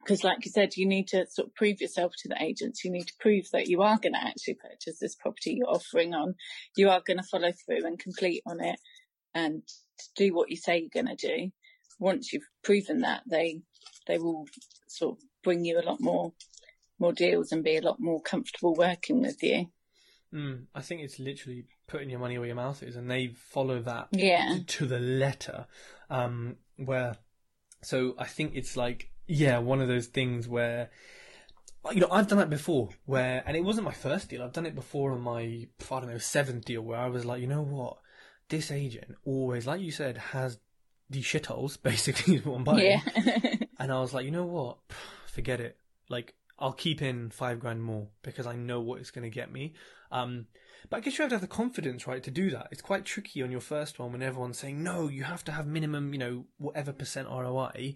[0.03, 2.83] Because, like you said, you need to sort of prove yourself to the agents.
[2.83, 6.13] You need to prove that you are going to actually purchase this property you're offering
[6.13, 6.35] on.
[6.75, 8.79] You are going to follow through and complete on it
[9.33, 9.63] and
[10.15, 11.51] do what you say you're going to do.
[11.99, 13.61] Once you've proven that, they
[14.07, 14.45] they will
[14.87, 16.33] sort of bring you a lot more
[16.99, 19.67] more deals and be a lot more comfortable working with you.
[20.33, 23.81] Mm, I think it's literally putting your money where your mouth is, and they follow
[23.81, 24.59] that Yeah.
[24.67, 25.67] to the letter.
[26.09, 27.17] Um, where,
[27.81, 30.89] so I think it's like, yeah, one of those things where,
[31.91, 34.43] you know, I've done that before, where, and it wasn't my first deal.
[34.43, 37.41] I've done it before on my, I don't know, seventh deal, where I was like,
[37.41, 37.97] you know what,
[38.49, 40.59] this agent always, like you said, has
[41.09, 41.77] these shitholes.
[41.83, 42.85] Basically, is what I'm buying.
[42.85, 43.55] Yeah.
[43.77, 44.77] And I was like, you know what?
[45.27, 45.77] Forget it.
[46.09, 49.51] Like, I'll keep in five grand more because I know what it's going to get
[49.51, 49.73] me.
[50.11, 50.47] Um,
[50.89, 52.69] but I guess you have to have the confidence, right, to do that.
[52.71, 55.67] It's quite tricky on your first one when everyone's saying, no, you have to have
[55.67, 57.95] minimum, you know, whatever percent ROI.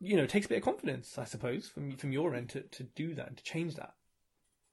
[0.00, 2.62] You know, it takes a bit of confidence, I suppose, from from your end to,
[2.62, 3.94] to do that, and to change that.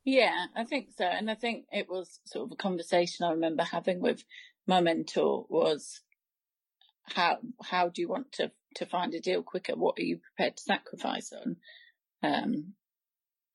[0.04, 1.06] Yeah, I think so.
[1.06, 4.24] And I think it was sort of a conversation I remember having with
[4.68, 6.02] my mentor was
[7.04, 9.74] how how do you want to to find a deal quicker?
[9.76, 11.58] What are you prepared to sacrifice on?
[12.24, 12.74] Um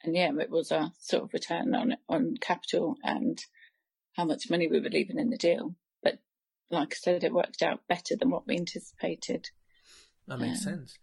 [0.03, 3.39] and yeah, it was a sort of return on on capital and
[4.15, 5.75] how much money we were leaving in the deal.
[6.03, 6.19] But
[6.71, 9.51] like I said, it worked out better than what we anticipated.
[10.27, 10.73] That makes Yeah.
[10.73, 10.99] sense.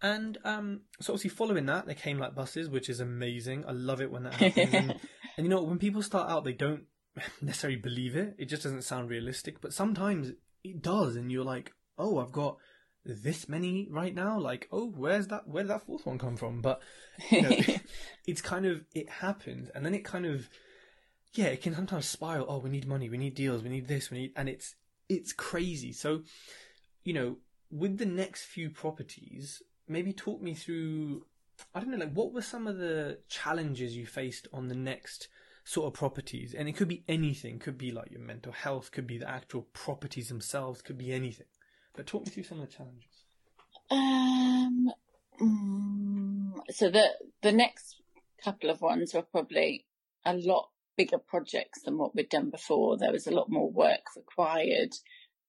[0.00, 3.64] And um, so obviously following that, they came like buses, which is amazing.
[3.68, 4.74] I love it when that happens.
[4.74, 4.90] and,
[5.36, 6.84] and you know, when people start out, they don't
[7.40, 8.34] necessarily believe it.
[8.38, 9.60] It just doesn't sound realistic.
[9.60, 10.32] But sometimes
[10.64, 12.56] it does, and you're like, oh, I've got
[13.04, 14.38] this many right now.
[14.38, 15.48] Like, oh, where's that?
[15.48, 16.60] Where did that fourth one come from?
[16.60, 16.80] But
[17.30, 17.56] you know,
[18.26, 20.48] it's kind of it happens, and then it kind of
[21.34, 22.46] yeah, it can sometimes spiral.
[22.48, 24.74] Oh, we need money, we need deals, we need this, we need, and it's
[25.08, 25.92] it's crazy.
[25.92, 26.22] So,
[27.04, 27.36] you know,
[27.70, 31.26] with the next few properties, maybe talk me through.
[31.74, 35.28] I don't know, like what were some of the challenges you faced on the next
[35.64, 36.54] sort of properties?
[36.54, 37.58] And it could be anything.
[37.58, 38.90] Could be like your mental health.
[38.92, 40.82] Could be the actual properties themselves.
[40.82, 41.46] Could be anything.
[41.94, 43.24] But talk me through some of the challenges.
[43.90, 44.90] Um.
[45.40, 47.08] mm, so the
[47.42, 47.96] the next
[48.42, 49.86] couple of ones were probably
[50.24, 52.96] a lot bigger projects than what we'd done before.
[52.96, 54.94] There was a lot more work required.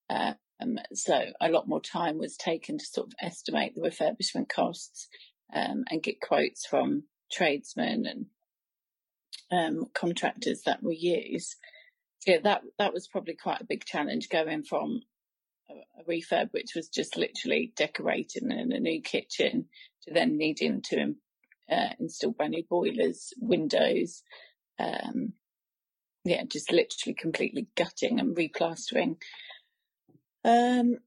[0.09, 5.07] Um, so a lot more time was taken to sort of estimate the refurbishment costs
[5.53, 8.25] um, and get quotes from tradesmen and
[9.53, 11.55] um, contractors that we use.
[12.25, 15.01] Yeah, that that was probably quite a big challenge going from
[15.69, 19.65] a, a refurb, which was just literally decorating and a new kitchen,
[20.03, 21.15] to then needing to
[21.71, 24.23] uh, install brand new boilers, windows,
[24.79, 25.33] um,
[26.23, 29.17] yeah, just literally completely gutting and replastering.
[30.45, 30.97] Um,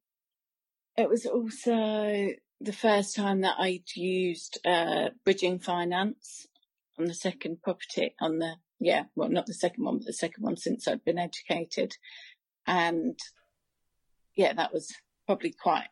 [0.96, 2.30] it was also
[2.60, 6.46] the first time that I'd used uh, bridging finance
[6.98, 10.42] on the second property on the yeah, well, not the second one, but the second
[10.42, 11.96] one since I'd been educated,
[12.66, 13.18] and
[14.34, 14.92] yeah, that was
[15.24, 15.86] probably quite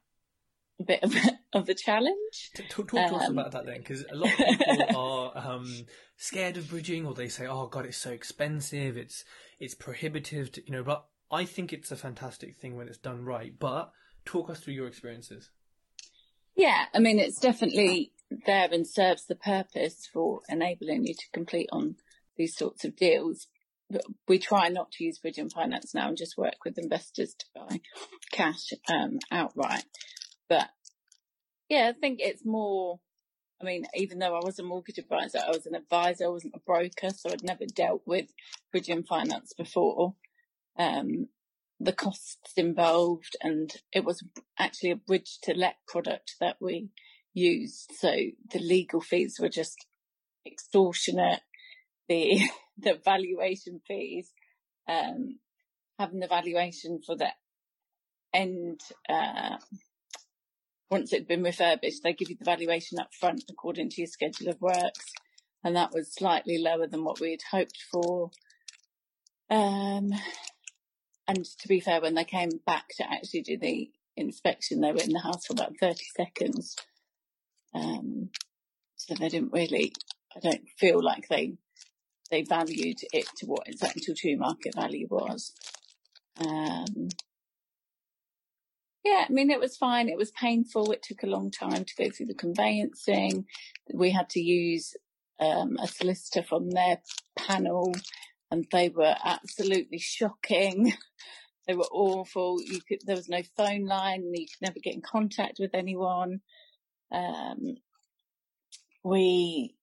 [0.81, 2.51] a bit of a, of a challenge.
[2.69, 5.87] Talk, talk to us Um, about that then, because a lot of people are um,
[6.17, 8.97] scared of bridging, or they say, "Oh God, it's so expensive.
[8.97, 9.25] It's
[9.59, 13.25] it's prohibitive." To, you know, but I think it's a fantastic thing when it's done
[13.25, 13.55] right.
[13.59, 13.93] But
[14.25, 15.51] talk us through your experiences.
[16.55, 21.69] Yeah, I mean, it's definitely there and serves the purpose for enabling you to complete
[21.73, 21.97] on
[22.37, 23.47] these sorts of deals.
[23.91, 27.47] But we try not to use bridging finance now and just work with investors to
[27.55, 27.81] buy
[28.33, 29.85] cash um, outright.
[30.49, 30.71] But
[31.69, 33.01] yeah, I think it's more.
[33.61, 36.57] I mean, even though I was a mortgage advisor, I was an advisor, I wasn't
[36.57, 38.27] a broker, so I'd never dealt with
[38.73, 40.17] bridging finance before.
[40.77, 41.29] Um,
[41.81, 44.25] the costs involved, and it was
[44.59, 46.89] actually a bridge to let product that we
[47.35, 47.93] used.
[47.99, 48.15] So
[48.51, 49.87] the legal fees were just
[50.47, 51.41] extortionate.
[52.09, 52.41] The
[52.79, 54.33] the valuation fees,
[54.89, 55.39] um,
[55.99, 57.29] having the valuation for the
[58.33, 59.57] end, uh,
[60.91, 64.49] once it'd been refurbished, they give you the valuation up front according to your schedule
[64.49, 65.13] of works.
[65.63, 68.31] And that was slightly lower than what we'd hoped for.
[69.51, 70.11] Um,
[71.27, 75.01] and to be fair, when they came back to actually do the inspection, they were
[75.01, 76.77] in the house for about 30 seconds.
[77.75, 78.31] Um,
[78.97, 79.93] so they didn't really,
[80.37, 81.55] I don't feel like they,
[82.31, 85.53] they valued it to what its actual true market value was.
[86.39, 87.09] Um,
[89.05, 90.09] yeah, I mean, it was fine.
[90.09, 90.91] It was painful.
[90.91, 93.45] It took a long time to go through the conveyancing.
[93.93, 94.95] We had to use
[95.39, 97.03] um, a solicitor from their
[97.37, 97.95] panel,
[98.51, 100.95] and they were absolutely shocking.
[101.67, 102.59] They were awful.
[102.63, 104.31] You could, there was no phone line.
[104.35, 106.43] You could never get in contact with anyone.
[107.13, 107.77] Um,
[109.03, 109.77] we,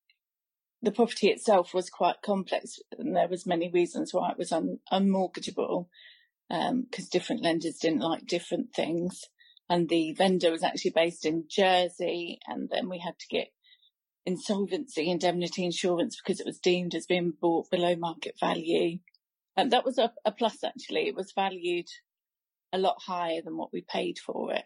[0.82, 4.80] the property itself was quite complex, and there was many reasons why it was un,
[4.92, 5.88] unmortgageable
[6.50, 9.26] because different lenders didn't like different things.
[9.70, 13.48] And the vendor was actually based in Jersey, and then we had to get
[14.26, 19.00] insolvency indemnity insurance because it was deemed as being bought below market value.
[19.56, 21.08] And that was a, a plus actually.
[21.08, 21.88] It was valued
[22.74, 24.66] a lot higher than what we paid for it.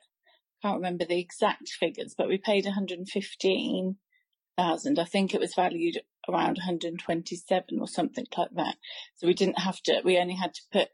[0.62, 5.00] Can't remember the exact figures, but we paid 115,000.
[5.00, 8.76] I think it was valued around 127 or something like that.
[9.16, 10.90] So we didn't have to, we only had to put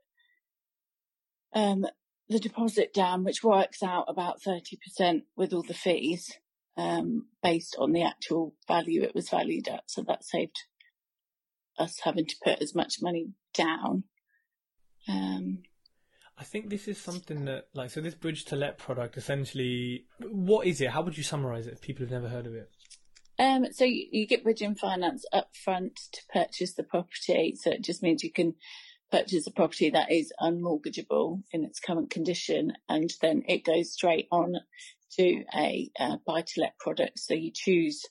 [1.53, 1.85] um,
[2.29, 6.31] the deposit down, which works out about 30% with all the fees,
[6.77, 9.83] um, based on the actual value it was valued at.
[9.87, 10.63] So that saved
[11.77, 14.03] us having to put as much money down.
[15.07, 15.63] Um,
[16.41, 20.65] I think this is something that, like, so this bridge to let product essentially, what
[20.65, 20.89] is it?
[20.89, 22.69] How would you summarize it if people have never heard of it?
[23.41, 27.55] um, so you, you get bridging finance up front to purchase the property.
[27.59, 28.53] So it just means you can
[29.11, 34.27] purchase a property that is unmortgageable in its current condition, and then it goes straight
[34.31, 34.55] on
[35.17, 37.19] to a uh, buy to let product.
[37.19, 38.05] So you choose,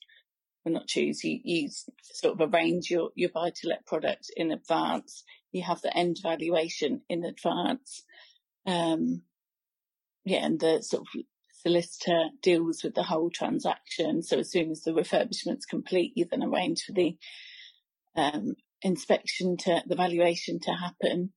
[0.65, 1.71] well, not choose, you, you
[2.03, 5.23] sort of arrange your, your buy to let product in advance.
[5.53, 8.03] You have the end valuation in advance.
[8.67, 9.23] Um,
[10.25, 11.23] yeah, and the sort of
[11.63, 14.23] solicitor deals with the whole transaction.
[14.23, 17.17] So as soon as the refurbishment's complete, you then arrange for the
[18.17, 21.33] um, inspection to the valuation to happen.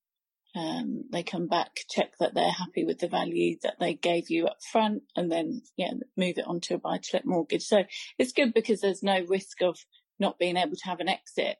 [0.55, 4.45] Um, they come back, check that they're happy with the value that they gave you
[4.45, 7.63] up front, and then yeah, move it onto a buy to let mortgage.
[7.63, 7.83] So
[8.19, 9.79] it's good because there's no risk of
[10.19, 11.57] not being able to have an exit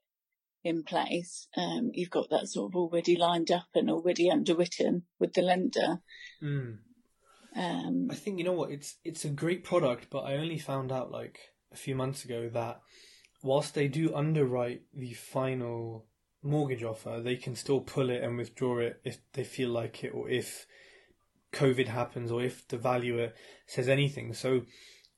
[0.64, 1.48] in place.
[1.58, 6.00] Um, you've got that sort of already lined up and already underwritten with the lender.
[6.42, 6.78] Mm.
[7.56, 10.92] Um, I think you know what it's it's a great product, but I only found
[10.92, 11.40] out like
[11.72, 12.82] a few months ago that
[13.44, 16.08] whilst they do underwrite the final
[16.42, 20.10] mortgage offer, they can still pull it and withdraw it if they feel like it,
[20.10, 20.66] or if
[21.52, 23.34] COVID happens, or if the valuer
[23.68, 24.34] says anything.
[24.34, 24.64] So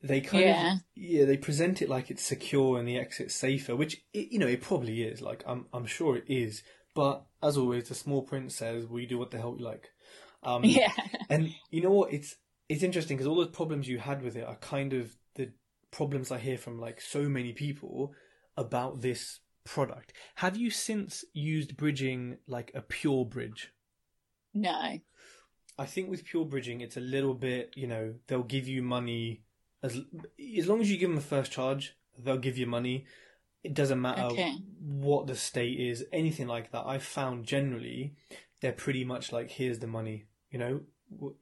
[0.08, 0.74] they kind Yeah.
[0.76, 4.39] of yeah they present it like it's secure and the exit's safer, which it, you
[4.39, 5.22] know it probably is.
[5.22, 6.63] Like I'm I'm sure it is,
[6.94, 9.89] but as always, the small print says we do what the hell we like.
[10.44, 10.91] Um, yeah,
[11.30, 12.13] and you know what?
[12.13, 12.36] It's
[12.70, 15.52] it's interesting because all the problems you had with it are kind of the
[15.91, 18.13] problems I hear from like so many people
[18.58, 20.13] about this product.
[20.36, 23.72] Have you since used bridging like a pure bridge?
[24.54, 25.00] no,
[25.78, 29.44] I think with pure bridging, it's a little bit, you know, they'll give you money
[29.86, 30.02] as
[30.60, 33.06] as long as you give them a first charge, they'll give you money.
[33.63, 34.54] It doesn't matter Okay.
[34.80, 36.86] what the state is, anything like that.
[36.86, 38.15] I've found generally
[38.62, 40.82] they're pretty much like, here's the money, you know,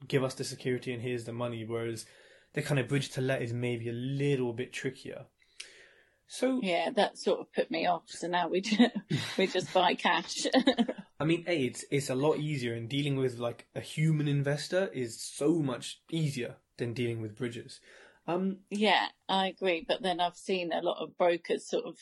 [0.07, 1.65] give us the security and here's the money.
[1.65, 2.05] Whereas
[2.53, 5.25] the kind of bridge to let is maybe a little bit trickier.
[6.27, 8.03] So yeah, that sort of put me off.
[8.07, 8.81] So now we just,
[9.37, 10.47] we just buy cash.
[11.19, 14.89] I mean, A, it's it's a lot easier, and dealing with like a human investor
[14.93, 17.79] is so much easier than dealing with bridges.
[18.27, 19.85] Um, yeah, I agree.
[19.87, 21.97] But then I've seen a lot of brokers sort of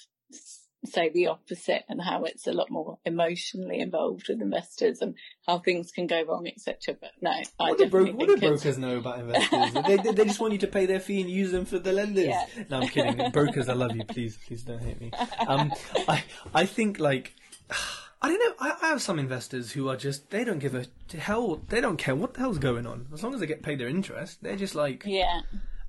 [0.85, 5.15] say the opposite and how it's a lot more emotionally involved with investors and
[5.47, 6.95] how things can go wrong, etc.
[6.99, 9.73] But no, I what do, bro- what do brokers know about investors?
[9.85, 11.91] they, they, they just want you to pay their fee and use them for the
[11.93, 12.27] lenders.
[12.27, 12.45] Yeah.
[12.69, 13.31] No, I'm kidding.
[13.31, 14.03] brokers, I love you.
[14.05, 15.11] Please, please don't hate me.
[15.47, 15.71] Um,
[16.07, 17.33] I I think like.
[18.23, 18.53] I don't know.
[18.59, 20.85] I, I have some investors who are just they don't give a
[21.17, 21.59] hell.
[21.69, 23.87] They don't care what the hell's going on as long as they get paid their
[23.87, 24.43] interest.
[24.43, 25.41] They're just like Yeah,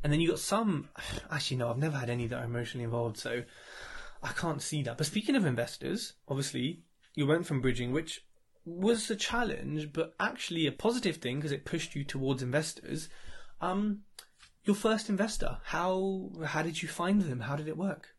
[0.03, 0.89] And then you got some.
[1.31, 3.43] Actually, no, I've never had any that are emotionally involved, so
[4.23, 4.99] I can't see that.
[4.99, 6.83] But speaking of investors, obviously,
[7.15, 8.25] you went from bridging, which
[8.65, 13.09] was a challenge, but actually a positive thing because it pushed you towards investors.
[13.61, 14.01] Um,
[14.65, 17.41] your first investor, how how did you find them?
[17.41, 18.15] How did it work?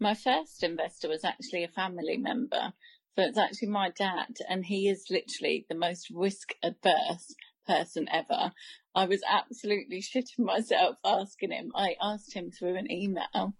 [0.00, 2.72] my first investor was actually a family member.
[3.16, 7.34] So it's actually my dad, and he is literally the most risk adverse
[7.66, 8.52] person ever.
[8.94, 11.72] I was absolutely shitting myself asking him.
[11.74, 13.54] I asked him through an email,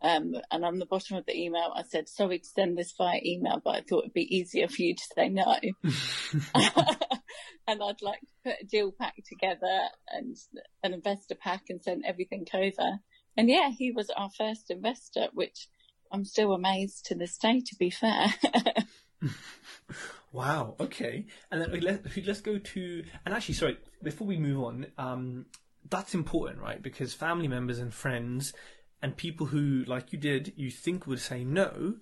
[0.00, 3.20] um, and on the bottom of the email, I said, Sorry to send this via
[3.24, 5.56] email, but I thought it'd be easier for you to say no.
[7.66, 10.36] and I'd like to put a deal pack together and
[10.84, 13.00] an investor pack and send everything over.
[13.36, 15.68] And yeah, he was our first investor, which
[16.12, 18.26] I'm still amazed to this day, to be fair.
[20.32, 20.76] Wow.
[20.78, 21.26] Okay.
[21.50, 25.46] And then let, let's go to and actually, sorry, before we move on, um,
[25.88, 26.82] that's important, right?
[26.82, 28.52] Because family members and friends
[29.02, 31.94] and people who, like you did, you think would say no,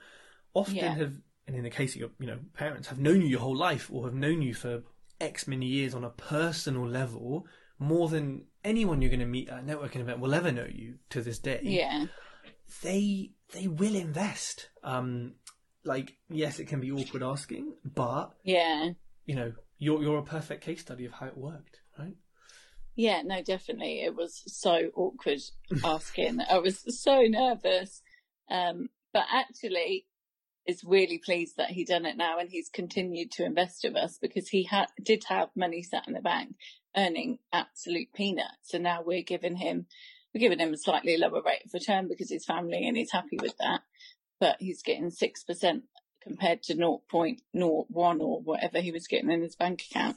[0.55, 0.95] often Yeah.
[0.95, 1.15] have,
[1.47, 3.91] and in the case of your, you know, parents have known you your whole life
[3.93, 4.83] or have known you for
[5.21, 7.47] X many years on a personal level,
[7.79, 10.95] more than anyone you're going to meet at a networking event will ever know you
[11.11, 12.07] to this day yeah.
[12.83, 14.71] they they will invest.
[14.83, 15.35] Um,
[15.87, 18.91] like yes, it can be awkward asking, but Yeah.
[19.25, 22.17] you know you're you're a perfect case study of how it worked, right?
[22.95, 24.01] Yeah, no, definitely.
[24.01, 25.41] It was so awkward
[25.85, 26.41] asking.
[26.41, 28.03] I was so nervous.
[28.51, 30.07] Um, but actually,
[30.67, 34.19] is really pleased that he done it now and he's continued to invest with us
[34.21, 36.57] because he had did have money sat in the bank
[36.97, 38.57] earning absolute peanuts.
[38.63, 39.87] So now we're giving him
[40.35, 43.39] we're giving him a slightly lower rate of return because he's family and he's happy
[43.41, 43.83] with that.
[44.39, 45.85] But he's getting six percent
[46.23, 47.41] compared to 0.01
[48.21, 50.17] or whatever he was getting in his bank account.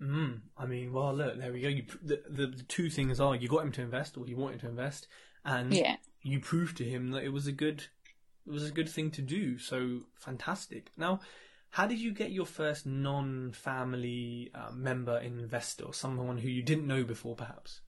[0.00, 1.68] Mm, I mean, well, look, there we go.
[1.68, 4.54] You, the, the the two things are you got him to invest, or you want
[4.54, 5.08] him to invest,
[5.44, 5.96] and Yeah.
[6.22, 7.84] you proved to him that it was a good
[8.46, 9.58] it was a good thing to do.
[9.58, 10.90] So fantastic.
[10.96, 11.20] Now,
[11.70, 17.02] how did you get your first non-family uh, member investor, someone who you didn't know
[17.04, 17.80] before, perhaps?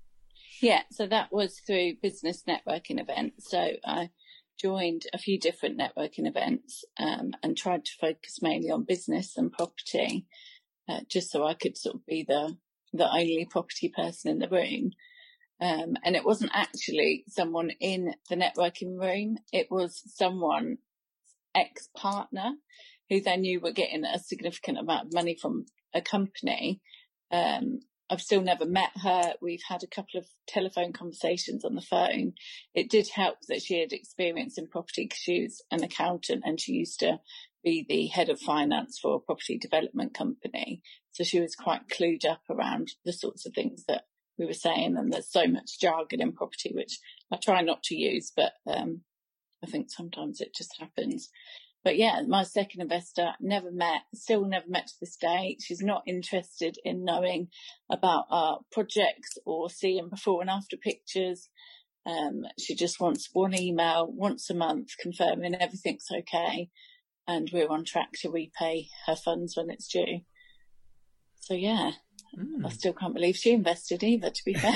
[0.61, 3.50] Yeah, so that was through business networking events.
[3.50, 4.11] So I
[4.59, 9.53] joined a few different networking events um, and tried to focus mainly on business and
[9.53, 10.27] property,
[10.88, 12.57] uh, just so I could sort of be the
[12.92, 14.92] the only property person in the room.
[15.61, 20.79] Um, and it wasn't actually someone in the networking room; it was someone
[21.54, 22.52] ex partner
[23.09, 26.81] who they knew were getting a significant amount of money from a company.
[27.31, 27.81] Um,
[28.11, 29.35] I've still never met her.
[29.42, 32.33] We've had a couple of telephone conversations on the phone.
[32.75, 36.59] It did help that she had experience in property because she was an accountant and
[36.59, 37.21] she used to
[37.63, 40.81] be the head of finance for a property development company.
[41.13, 44.04] So she was quite clued up around the sorts of things that
[44.38, 44.96] we were saying.
[44.96, 46.98] And there's so much jargon in property, which
[47.31, 49.02] I try not to use, but, um,
[49.63, 51.31] I think sometimes it just happens.
[51.85, 55.56] But yeah, my second investor never met, still never met to this day.
[55.60, 57.48] She's not interested in knowing
[57.90, 61.48] about our projects or seeing before and after pictures.
[62.04, 66.70] Um, she just wants one email once a month confirming everything's okay
[67.29, 70.22] and we're on track to repay her funds when it's due.
[71.40, 71.92] So yeah,
[72.37, 72.64] mm.
[72.64, 74.72] I still can't believe she invested either, to be fair.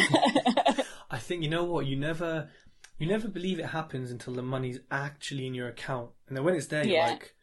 [1.10, 2.50] I think, you know what, you never,
[2.98, 6.10] you never believe it happens until the money's actually in your account.
[6.32, 6.92] And then when it's there, yeah.
[6.92, 7.34] you're like,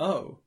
[0.00, 0.38] oh,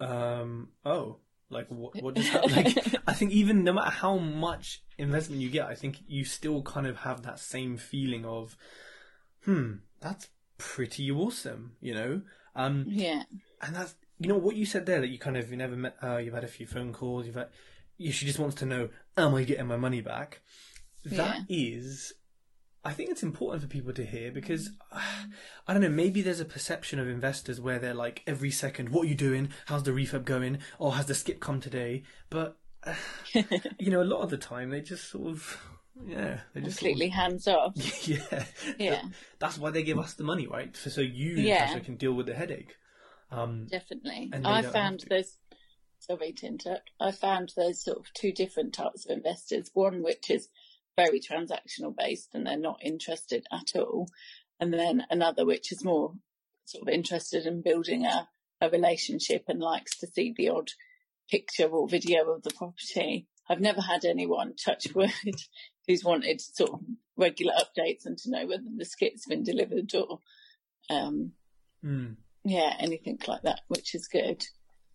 [0.00, 1.18] um, oh,
[1.50, 2.56] like what, what just happened?
[2.56, 6.62] like, I think even no matter how much investment you get, I think you still
[6.62, 8.56] kind of have that same feeling of,
[9.44, 12.22] hmm, that's pretty awesome, you know?
[12.56, 13.22] Um, yeah.
[13.60, 15.94] And that's, you know, what you said there that you kind of, you never met,
[16.02, 17.50] uh, you've had a few phone calls, you've had,
[18.00, 20.40] she just wants to know, am I getting my money back?
[21.04, 21.56] That yeah.
[21.56, 22.14] is
[22.84, 26.44] I think it's important for people to hear because I don't know, maybe there's a
[26.44, 29.50] perception of investors where they're like every second, what are you doing?
[29.66, 30.58] How's the refurb going?
[30.78, 32.02] Or has the skip come today?
[32.30, 32.56] But
[33.78, 35.60] you know, a lot of the time they just sort of
[36.06, 38.08] yeah, they're just completely sort of, hands off.
[38.08, 38.44] yeah,
[38.78, 39.02] yeah.
[39.38, 40.74] That's why they give us the money, right?
[40.76, 41.78] So, so you yeah.
[41.80, 42.76] can deal with the headache.
[43.30, 44.30] Um, Definitely.
[44.44, 45.38] I found those.
[45.98, 46.90] Sorry to interrupt.
[46.98, 49.70] I found there's sort of two different types of investors.
[49.72, 50.48] One which is
[50.96, 54.08] very transactional based and they're not interested at all.
[54.60, 56.14] And then another which is more
[56.64, 58.28] sort of interested in building a,
[58.60, 60.70] a relationship and likes to see the odd
[61.30, 63.26] picture or video of the property.
[63.48, 65.10] I've never had anyone touch wood
[65.86, 66.80] who's wanted sort of
[67.16, 70.18] regular updates and to know whether the skit's been delivered or,
[70.90, 71.32] um,
[71.84, 72.16] mm.
[72.44, 74.44] yeah, anything like that, which is good.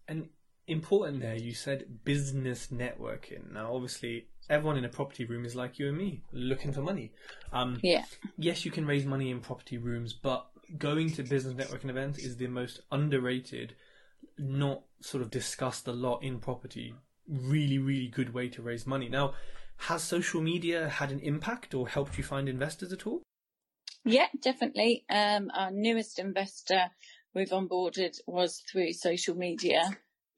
[0.07, 0.29] And
[0.67, 3.51] important there, you said business networking.
[3.51, 7.11] Now, obviously, everyone in a property room is like you and me, looking for money.
[7.51, 8.05] Um, yeah.
[8.37, 12.37] Yes, you can raise money in property rooms, but going to business networking events is
[12.37, 13.75] the most underrated,
[14.37, 16.93] not sort of discussed a lot in property.
[17.27, 19.09] Really, really good way to raise money.
[19.09, 19.33] Now,
[19.77, 23.21] has social media had an impact or helped you find investors at all?
[24.03, 25.03] Yeah, definitely.
[25.09, 26.89] Um, our newest investor
[27.33, 29.81] we've onboarded was through social media.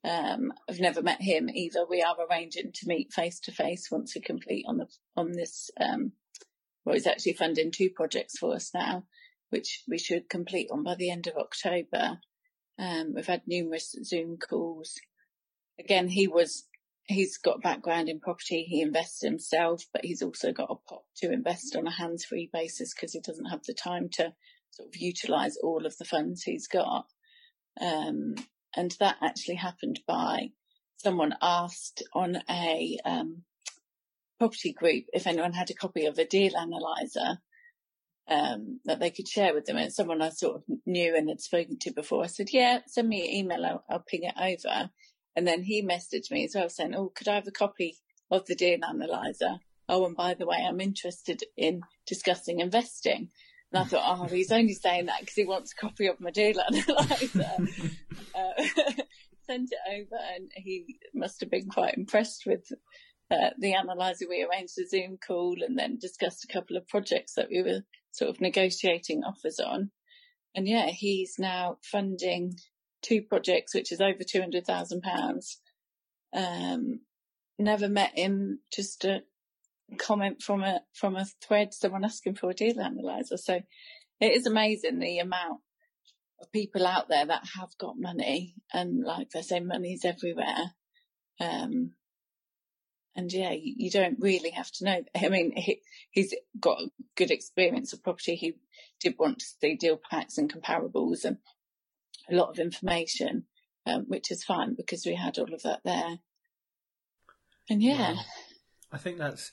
[0.02, 1.84] Um, I've never met him either.
[1.88, 4.86] We are arranging to meet face to face once we complete on the
[5.16, 5.70] on this.
[5.78, 6.12] Um,
[6.84, 9.04] well, he's actually funding two projects for us now,
[9.50, 12.18] which we should complete on by the end of October.
[12.78, 14.98] Um, we've had numerous Zoom calls.
[15.78, 16.64] Again, he was
[17.04, 18.62] he's got background in property.
[18.62, 22.48] He invests himself, but he's also got a pot to invest on a hands free
[22.50, 24.32] basis because he doesn't have the time to
[24.70, 27.06] sort of utilize all of the funds he's got.
[27.80, 28.34] Um,
[28.76, 30.50] and that actually happened by
[30.96, 33.42] someone asked on a um,
[34.38, 37.38] property group if anyone had a copy of a deal analyzer
[38.28, 39.76] um, that they could share with them.
[39.76, 42.24] And someone I sort of knew and had spoken to before.
[42.24, 43.66] I said, "Yeah, send me an email.
[43.66, 44.90] I'll, I'll ping it over."
[45.36, 47.98] And then he messaged me as well, saying, "Oh, could I have a copy
[48.30, 49.58] of the deal analyzer?"
[49.88, 53.30] Oh, and by the way, I'm interested in discussing investing.
[53.72, 56.30] And I thought, oh, he's only saying that because he wants a copy of my
[56.30, 57.56] deal analyzer.
[58.34, 58.64] uh,
[59.46, 62.64] sent it over, and he must have been quite impressed with
[63.30, 64.26] uh, the analyzer.
[64.28, 67.82] We arranged a Zoom call and then discussed a couple of projects that we were
[68.12, 69.90] sort of negotiating offers on.
[70.54, 72.54] And yeah, he's now funding
[73.02, 75.60] two projects, which is over two hundred thousand pounds.
[76.32, 77.00] Um,
[77.58, 79.22] never met him, just a
[79.98, 83.36] comment from a from a thread, someone asking for a deal analyzer.
[83.36, 83.60] So
[84.20, 85.60] it is amazing the amount
[86.40, 90.72] of people out there that have got money, and like they say, money's everywhere.
[91.40, 91.92] Um,
[93.16, 95.02] and yeah, you, don't really have to know.
[95.20, 95.80] I mean, he,
[96.10, 96.78] he's got
[97.16, 98.36] good experience of property.
[98.36, 98.54] He
[99.00, 101.38] did want to see deal packs and comparables and
[102.30, 103.44] a lot of information,
[103.84, 106.18] um, which is fine because we had all of that there.
[107.68, 108.12] And yeah.
[108.12, 108.20] Wow.
[108.92, 109.52] I think that's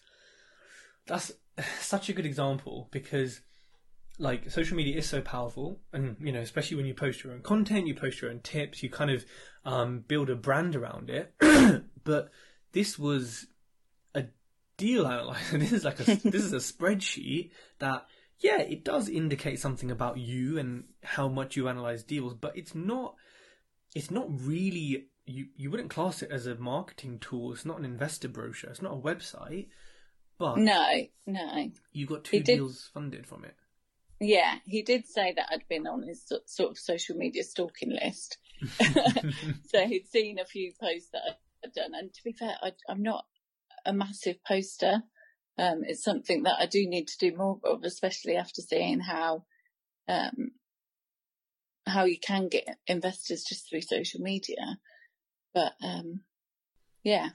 [1.08, 1.32] that's
[1.80, 3.41] such a good example because
[4.20, 7.41] like social media is so powerful and you know especially when you post your own
[7.41, 9.26] content you post your own tips you kind of
[9.66, 11.34] um, build a brand around it.
[12.03, 12.32] But
[12.72, 13.47] this was
[14.16, 14.26] a
[14.78, 18.05] deal analyzer this is like a this is a spreadsheet that
[18.39, 22.74] yeah it does indicate something about you and how much you analyze deals but it's
[22.74, 23.16] not
[23.93, 27.51] it's not really you you wouldn't class it as a marketing tool.
[27.53, 28.70] It's not an investor brochure.
[28.70, 29.68] It's not a website
[30.40, 33.56] but no, no, you got two deals funded from it.
[34.20, 38.38] Yeah, he did say that I'd been on his sort of social media stalking list.
[39.68, 41.22] so he'd seen a few posts that
[41.64, 43.26] I'd done, and to be fair, I, am not
[43.86, 45.04] a massive poster.
[45.60, 49.46] Um, it's something that I do need to do more of, especially after seeing how
[50.08, 50.52] um,
[51.86, 54.78] how how you can get investors just through social media.
[55.54, 56.22] But um,
[57.04, 57.30] yeah,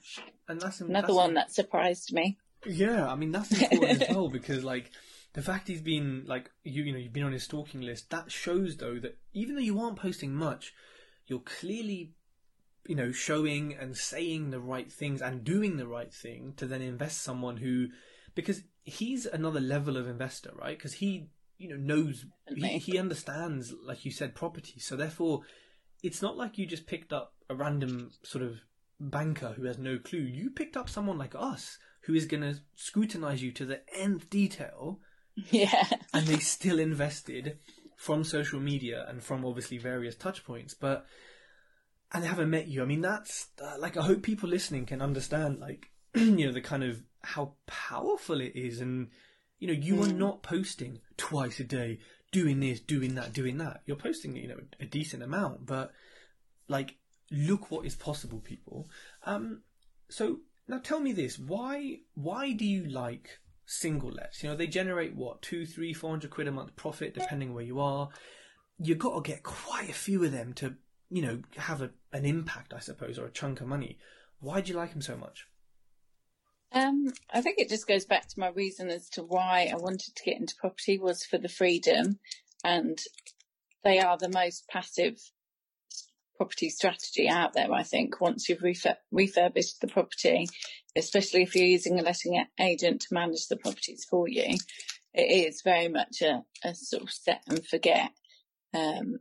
[0.47, 2.37] and that's another that's, one that surprised me.
[2.65, 4.91] Yeah, I mean that's important as well because like
[5.33, 8.31] the fact he's been like you you know you've been on his stalking list that
[8.31, 10.73] shows though that even though you aren't posting much,
[11.27, 12.11] you're clearly
[12.87, 16.81] you know showing and saying the right things and doing the right thing to then
[16.81, 17.87] invest someone who
[18.35, 20.77] because he's another level of investor right?
[20.77, 24.79] Because he you know knows he, he understands like you said property.
[24.79, 25.41] So therefore
[26.03, 28.59] it's not like you just picked up a random sort of
[28.99, 30.19] banker who has no clue.
[30.19, 34.29] You picked up someone like us who is going to scrutinize you to the nth
[34.29, 34.99] detail
[35.51, 37.57] yeah and they still invested
[37.95, 41.05] from social media and from obviously various touch points but
[42.11, 45.01] and they haven't met you i mean that's uh, like i hope people listening can
[45.01, 49.09] understand like you know the kind of how powerful it is and
[49.63, 50.09] you know, you mm.
[50.09, 51.99] are not posting twice a day,
[52.33, 53.81] doing this, doing that, doing that.
[53.85, 55.93] You're posting, you know, a decent amount, but
[56.67, 56.97] like,
[57.31, 58.89] look what is possible, people.
[59.25, 59.61] Um,
[60.09, 64.43] so now tell me this: why why do you like single lets?
[64.43, 67.63] You know, they generate what two, three, four hundred quid a month profit, depending where
[67.63, 68.09] you are.
[68.79, 70.75] You've got to get quite a few of them to,
[71.09, 73.97] you know, have a, an impact, I suppose, or a chunk of money.
[74.39, 75.47] Why do you like them so much?
[76.71, 80.15] Um, I think it just goes back to my reason as to why I wanted
[80.15, 82.19] to get into property was for the freedom,
[82.63, 82.99] and
[83.83, 85.19] they are the most passive
[86.37, 87.71] property strategy out there.
[87.71, 90.47] I think once you've refur- refurbished the property,
[90.95, 94.57] especially if you're using a letting agent to manage the properties for you,
[95.13, 98.11] it is very much a, a sort of set and forget.
[98.73, 99.17] Um,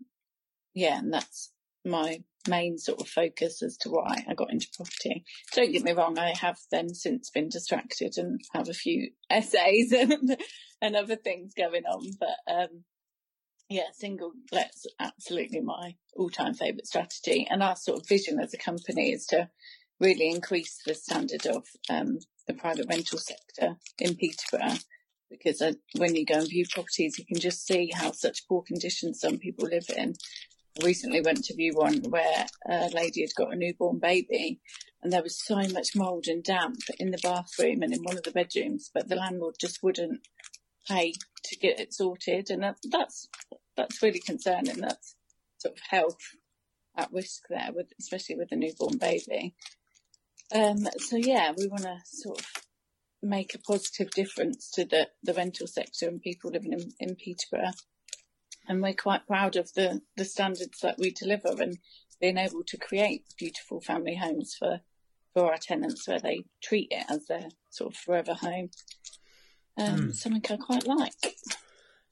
[0.74, 1.52] yeah, and that's
[1.84, 5.24] my main sort of focus as to why I got into property.
[5.54, 9.92] Don't get me wrong, I have then since been distracted and have a few SAs
[9.92, 10.36] and,
[10.80, 12.84] and other things going on, but, um,
[13.72, 17.46] yeah, single let's absolutely my all time favourite strategy.
[17.50, 19.48] And our sort of vision as a company is to
[20.00, 24.78] really increase the standard of, um, the private rental sector in Peterborough.
[25.30, 28.62] Because uh, when you go and view properties, you can just see how such poor
[28.62, 30.14] conditions some people live in
[30.82, 34.60] recently went to view one where a lady had got a newborn baby
[35.02, 38.22] and there was so much mould and damp in the bathroom and in one of
[38.22, 40.20] the bedrooms, but the landlord just wouldn't
[40.86, 41.12] pay
[41.44, 42.50] to get it sorted.
[42.50, 43.28] And that, that's,
[43.76, 44.80] that's really concerning.
[44.80, 45.14] That's
[45.58, 46.20] sort of health
[46.96, 49.54] at risk there with, especially with a newborn baby.
[50.54, 52.46] Um, so yeah, we want to sort of
[53.22, 57.72] make a positive difference to the, the rental sector and people living in, in Peterborough
[58.68, 61.78] and we're quite proud of the, the standards that we deliver and
[62.20, 64.80] being able to create beautiful family homes for,
[65.34, 68.70] for our tenants where they treat it as their sort of forever home.
[69.76, 70.14] Um, mm.
[70.14, 71.12] Something I quite like.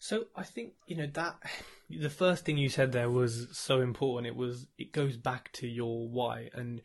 [0.01, 1.37] So I think you know that
[1.91, 4.27] the first thing you said there was so important.
[4.27, 6.81] It was it goes back to your why, and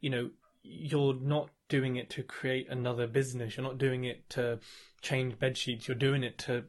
[0.00, 0.30] you know
[0.62, 3.56] you're not doing it to create another business.
[3.56, 4.60] You're not doing it to
[5.02, 5.88] change bed sheets.
[5.88, 6.64] You're doing it to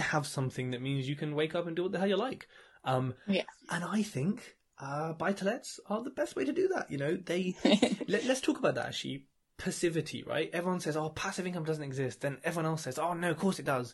[0.00, 2.46] have something that means you can wake up and do what the hell you like.
[2.84, 3.44] Um, yeah.
[3.70, 6.90] And I think uh, buy to lets are the best way to do that.
[6.90, 7.54] You know, they
[8.08, 9.26] let, us talk about that actually.
[9.56, 10.50] Passivity, right?
[10.52, 13.58] Everyone says, "Oh, passive income doesn't exist." Then everyone else says, "Oh, no, of course
[13.58, 13.92] it does."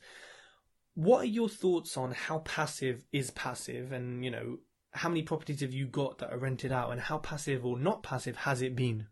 [0.95, 4.59] What are your thoughts on how passive is passive, and you know,
[4.93, 8.03] how many properties have you got that are rented out, and how passive or not
[8.03, 9.09] passive has it been?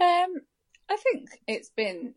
[0.00, 0.40] Um,
[0.88, 2.14] I think it's been,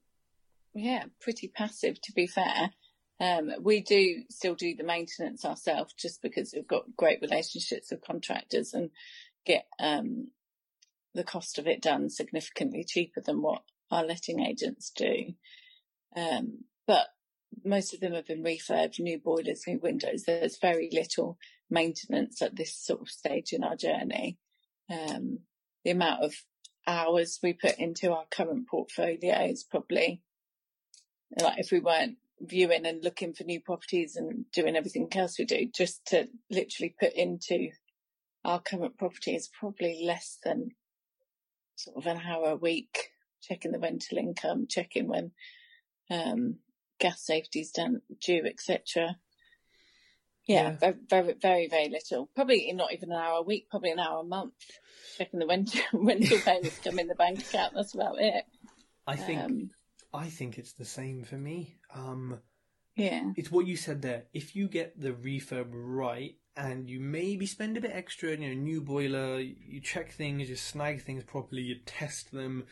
[0.74, 2.72] yeah, pretty passive to be fair.
[3.20, 8.02] Um, we do still do the maintenance ourselves just because we've got great relationships with
[8.02, 8.90] contractors and
[9.46, 10.32] get um,
[11.14, 15.34] the cost of it done significantly cheaper than what our letting agents do.
[16.16, 17.08] Um, but
[17.64, 20.24] most of them have been refurbed, new boilers, new windows.
[20.24, 21.38] There's very little
[21.70, 24.38] maintenance at this sort of stage in our journey.
[24.90, 25.40] Um,
[25.84, 26.36] the amount of
[26.88, 30.22] hours we put into our current portfolio is probably
[31.40, 35.46] like if we weren't viewing and looking for new properties and doing everything else we
[35.46, 37.70] do just to literally put into
[38.44, 40.70] our current property is probably less than
[41.76, 43.10] sort of an hour a week
[43.42, 45.32] checking the rental income checking when
[46.12, 46.58] um,
[47.00, 49.18] gas safety's done due etc
[50.48, 54.00] yeah, yeah, very very very little probably not even an hour a week probably an
[54.00, 54.54] hour a month
[55.18, 58.46] checking the rental rental payments come in the bank account that's about it
[59.08, 59.70] i think um,
[60.16, 61.76] I think it's the same for me.
[61.94, 62.40] Um,
[62.96, 63.32] yeah.
[63.36, 64.24] It's what you said there.
[64.34, 68.54] If you get the refurb right and you maybe spend a bit extra, you know,
[68.54, 72.66] new boiler, you check things, you snag things properly, you test them,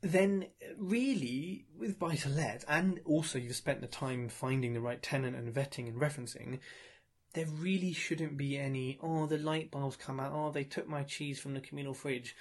[0.00, 0.46] then
[0.76, 5.36] really with buy to let, and also you've spent the time finding the right tenant
[5.36, 6.60] and vetting and referencing,
[7.34, 8.98] there really shouldn't be any.
[9.02, 10.32] Oh, the light bulbs come out.
[10.34, 12.36] Oh, they took my cheese from the communal fridge.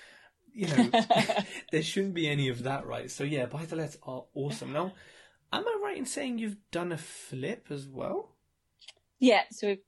[0.54, 0.90] You know,
[1.72, 3.12] there shouldn't be any of that, right?
[3.12, 4.74] So yeah, buy to lets are awesome.
[4.74, 4.94] Now,
[5.52, 8.36] am I right in saying you've done a flip as well?
[9.20, 9.82] Yeah, so we've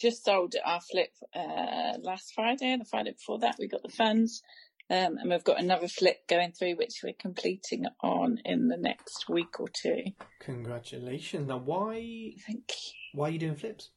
[0.00, 4.42] just sold our flip uh, last Friday, the Friday before that we got the funds.
[4.90, 9.28] Um, and we've got another flip going through, which we're completing on in the next
[9.28, 10.02] week or two.
[10.40, 11.48] Congratulations!
[11.48, 12.32] Now, why?
[12.46, 13.18] Thank you.
[13.18, 13.90] Why are you doing flips?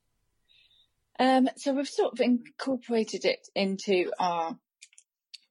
[1.19, 4.57] Um, so we've sort of incorporated it into our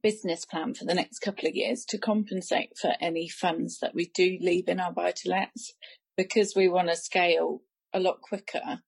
[0.03, 4.07] business plan for the next couple of years to compensate for any funds that we
[4.15, 5.75] do leave in our buy to lets
[6.17, 7.63] because we want to scale
[7.93, 8.81] a lot quicker.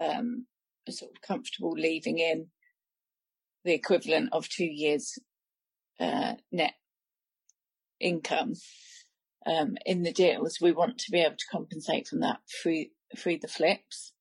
[0.00, 0.46] Um,
[0.90, 2.46] sort of comfortable leaving in
[3.64, 5.18] the equivalent of two years
[6.00, 6.74] uh, net
[8.00, 8.54] income
[9.46, 10.60] um, in the deals.
[10.60, 12.86] We want to be able to compensate from that through
[13.16, 14.12] through the flips.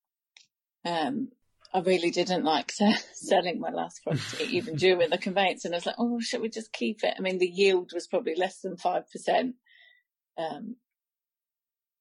[0.86, 1.30] Um,
[1.73, 2.71] I really didn't like
[3.13, 5.65] selling my last property, even during the conveyance.
[5.65, 7.13] And I was like, oh, should we just keep it?
[7.17, 9.53] I mean, the yield was probably less than 5%.
[10.38, 10.75] Um,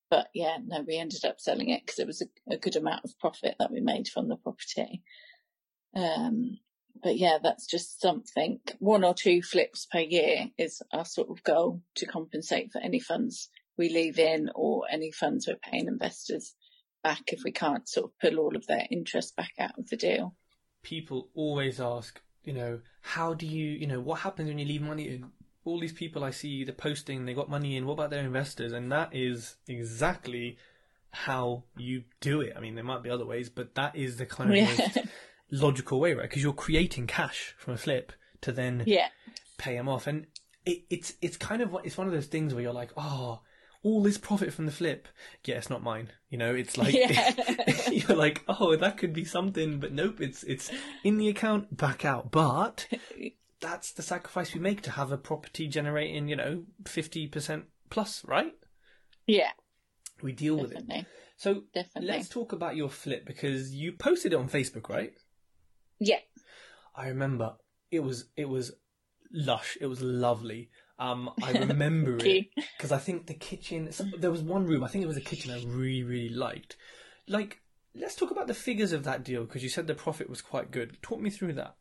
[0.09, 3.05] but yeah, no, we ended up selling it because it was a, a, good amount
[3.05, 5.03] of profit that we made from the property.
[5.97, 6.59] Um,
[7.03, 8.61] but yeah, that's just something.
[8.79, 13.01] One or two flips per year is our sort of goal to compensate for any
[13.01, 16.55] funds we leave in or any funds we're paying investors
[17.03, 19.97] back if we can't sort of pull all of their interest back out of the
[19.97, 20.35] deal.
[20.83, 24.83] People always ask, you know, how do you, you know, what happens when you leave
[24.83, 25.27] money in?
[25.65, 28.73] All these people I see, they're posting, they got money in, what about their investors?
[28.73, 30.59] And that is exactly
[31.11, 32.53] how you do it.
[32.57, 34.65] I mean, there might be other ways, but that is the kind of yeah.
[34.67, 34.99] most
[35.51, 36.29] logical way, right?
[36.29, 39.09] Because you're creating cash from a flip to then yeah.
[39.59, 40.07] pay them off.
[40.07, 40.27] And
[40.65, 43.41] it, it's, it's kind of, it's one of those things where you're like, oh,
[43.87, 45.07] all this profit from the flip.
[45.45, 46.11] Yeah, it's not mine.
[46.29, 47.33] You know, it's like yeah.
[47.91, 50.73] you're like, oh, that could be something, but nope, it's it's
[51.05, 52.33] in the account, back out.
[52.33, 52.89] But
[53.61, 58.25] that's the sacrifice we make to have a property generating, you know, fifty percent plus,
[58.25, 58.55] right?
[59.25, 59.51] Yeah,
[60.21, 60.87] we deal Definitely.
[60.89, 61.07] with it.
[61.37, 62.09] So Definitely.
[62.09, 65.13] let's talk about your flip because you posted it on Facebook, right?
[65.99, 66.21] Yeah,
[66.95, 67.55] I remember
[67.91, 68.73] it was it was
[69.33, 69.77] lush.
[69.81, 70.71] It was lovely.
[70.99, 73.91] Um, I remember it because I think the kitchen.
[74.19, 74.83] There was one room.
[74.83, 76.77] I think it was a kitchen I really really liked.
[77.29, 77.61] Like,
[77.95, 80.71] let's talk about the figures of that deal because you said the profit was quite
[80.71, 80.97] good.
[81.03, 81.77] Talk me through that.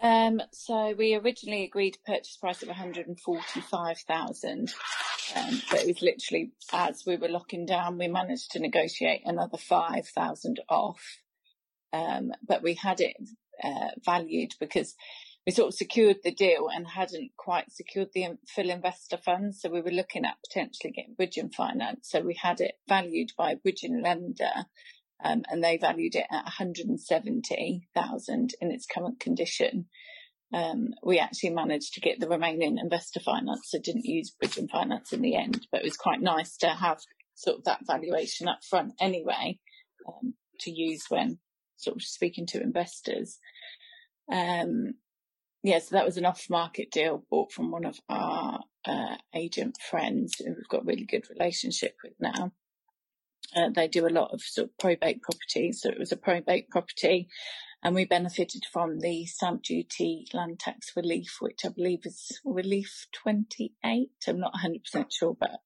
[0.00, 4.74] Um, so we originally agreed a purchase price of one hundred and forty-five thousand,
[5.34, 9.56] um, but it was literally as we were locking down, we managed to negotiate another
[9.56, 11.18] five thousand off.
[11.92, 13.16] Um, but we had it
[13.62, 14.94] uh, valued because
[15.46, 19.60] we sort of secured the deal and hadn't quite secured the full investor funds.
[19.60, 22.08] So we were looking at potentially getting bridging finance.
[22.10, 24.66] So we had it valued by a bridging lender.
[25.24, 29.86] Um, and they valued it at 170,000 in its current condition.
[30.52, 35.12] Um, we actually managed to get the remaining investor finance, so didn't use bridging finance
[35.12, 36.98] in the end, but it was quite nice to have
[37.34, 39.58] sort of that valuation up front anyway,
[40.06, 41.38] um, to use when
[41.76, 43.38] sort of speaking to investors.
[44.32, 44.94] Um,
[45.62, 50.34] yeah, so that was an off-market deal bought from one of our uh, agent friends
[50.38, 52.52] who we've got a really good relationship with now.
[53.54, 56.68] Uh, they do a lot of sort of probate properties, so it was a probate
[56.68, 57.28] property,
[57.82, 63.06] and we benefited from the stamp duty land tax relief, which I believe is relief
[63.12, 64.08] 28.
[64.28, 65.60] I'm not 100% sure, but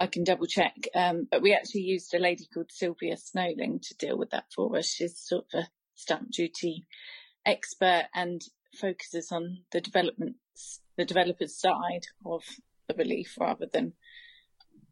[0.00, 0.88] I can double check.
[0.94, 4.74] Um, but we actually used a lady called Sylvia Snowling to deal with that for
[4.76, 4.88] us.
[4.88, 6.86] She's sort of a stamp duty
[7.44, 8.40] expert and
[8.80, 12.42] focuses on the developments, the developer's side of
[12.88, 13.92] the relief rather than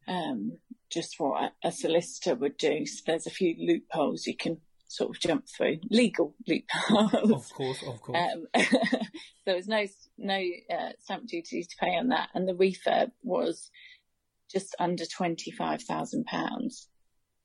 [0.06, 0.58] um,
[0.90, 2.84] just what a, solicitor would do.
[2.84, 7.32] So there's a few loopholes you can sort of jump through, legal loopholes.
[7.32, 8.18] Of course, of course.
[8.18, 8.46] Um,
[9.46, 9.84] there was no
[10.16, 13.70] no uh, stamp duty to pay on that, and the refurb was
[14.50, 16.88] just under twenty five thousand pounds.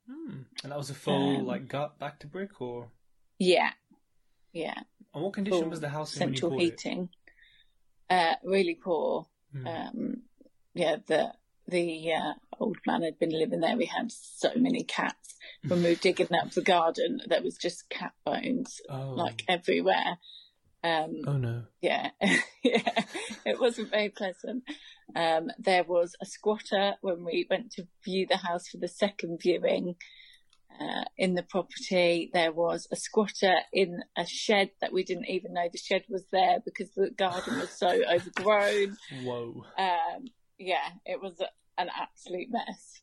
[0.08, 0.42] Hmm.
[0.62, 2.88] And that was a full um, like gut back to brick, or
[3.38, 3.70] yeah,
[4.52, 4.78] yeah.
[5.14, 7.08] And what condition was the house in central heating?
[8.10, 9.26] Uh, really poor.
[9.54, 9.66] Mm.
[9.66, 10.22] Um,
[10.74, 11.32] yeah, the
[11.66, 13.76] the uh, old man had been living there.
[13.76, 15.34] We had so many cats.
[15.66, 19.14] When we were digging up the garden, there was just cat bones oh.
[19.14, 20.18] like everywhere.
[20.84, 21.62] Um, oh no!
[21.80, 22.10] Yeah,
[22.62, 23.04] yeah,
[23.46, 24.64] it wasn't very pleasant.
[25.16, 29.40] Um, there was a squatter when we went to view the house for the second
[29.42, 29.96] viewing.
[30.80, 32.30] Uh, in the property.
[32.34, 36.24] There was a squatter in a shed that we didn't even know the shed was
[36.32, 38.96] there because the garden was so overgrown.
[39.22, 39.64] Whoa.
[39.78, 40.24] Um,
[40.58, 41.40] yeah, it was
[41.78, 42.93] an absolute mess.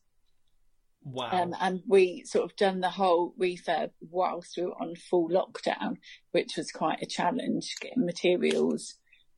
[1.12, 1.28] Wow.
[1.30, 5.98] Um, and we sort of done the whole refurb whilst we were on full lockdown,
[6.30, 8.94] which was quite a challenge getting materials.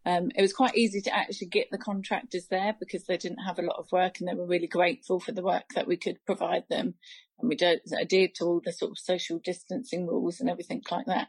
[0.07, 3.59] Um, it was quite easy to actually get the contractors there because they didn't have
[3.59, 6.25] a lot of work and they were really grateful for the work that we could
[6.27, 6.95] provide them.
[7.41, 11.29] And we adhered to all the sort of social distancing rules and everything like that.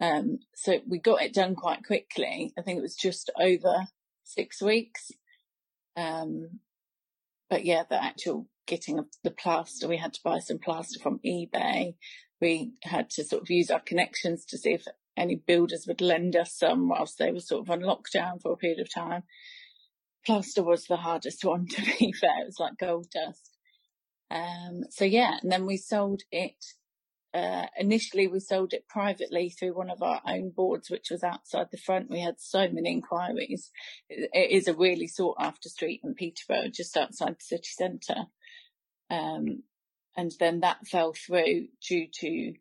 [0.00, 2.52] Um, so we got it done quite quickly.
[2.58, 3.86] I think it was just over
[4.24, 5.10] six weeks.
[5.96, 6.60] Um,
[7.48, 11.94] but yeah, the actual getting the plaster, we had to buy some plaster from eBay.
[12.40, 14.84] We had to sort of use our connections to see if
[15.16, 18.56] any builders would lend us some whilst they were sort of on lockdown for a
[18.56, 19.22] period of time.
[20.24, 22.42] Plaster was the hardest one to be fair.
[22.42, 23.50] It was like gold dust.
[24.30, 26.64] Um, so yeah, and then we sold it.
[27.32, 31.68] Uh, initially we sold it privately through one of our own boards, which was outside
[31.70, 32.10] the front.
[32.10, 33.70] We had so many inquiries.
[34.08, 38.26] it, it is a really sought after street in Peterborough, just outside the city centre.
[39.10, 39.62] Um,
[40.16, 42.54] and then that fell through due to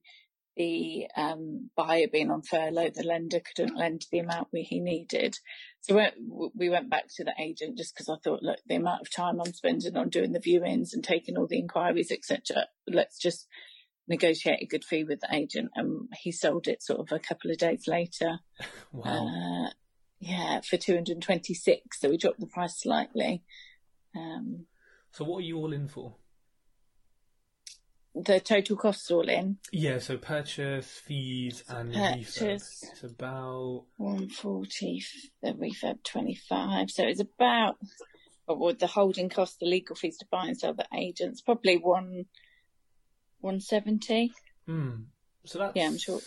[0.56, 5.38] the um, buyer being on furlough, the lender couldn't lend the amount we, he needed.
[5.82, 9.02] So we, we went back to the agent just because I thought, look, the amount
[9.02, 12.68] of time I'm spending on doing the viewings and taking all the inquiries, etc.
[12.88, 13.48] Let's just
[14.10, 17.52] negotiate a good fee with the agent, and he sold it sort of a couple
[17.52, 18.40] of days later.
[18.92, 19.28] wow.
[19.68, 19.70] Uh,
[20.20, 22.00] yeah, for 226.
[22.00, 23.44] So we dropped the price slightly.
[24.16, 24.66] Um,
[25.12, 26.16] so what are you all in for?
[28.16, 29.58] the total costs all in.
[29.72, 32.84] Yeah, so purchase, fees, and Purchase.
[32.84, 32.92] refurb.
[32.92, 35.04] It's about 140,
[35.42, 36.92] the refurb 25.
[36.92, 37.78] So it's about,
[38.48, 42.26] would the holding cost, the legal fees to buy and sell the agents, probably one,
[43.42, 44.32] 170.
[44.66, 44.92] hmm.
[45.46, 46.20] So that's Yeah, I'm sure.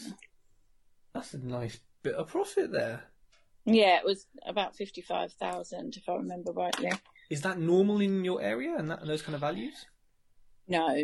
[1.14, 3.04] that's a nice bit of profit there.
[3.64, 6.90] Yeah, it was about 55,000 if I remember rightly.
[7.30, 9.86] Is that normal in your area and that and those kind of values?
[10.66, 10.96] No,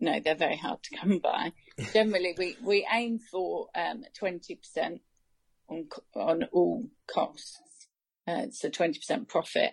[0.00, 1.52] no, they're very hard to come by.
[1.92, 5.00] Generally, we, we aim for um, 20%
[5.68, 7.60] on on all costs.
[8.26, 9.72] Uh, so 20% profit.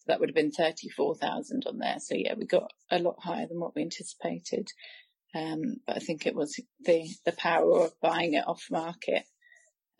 [0.00, 1.96] So that would have been 34,000 on there.
[1.98, 4.68] So yeah, we got a lot higher than what we anticipated.
[5.34, 9.24] Um, but I think it was the, the power of buying it off market.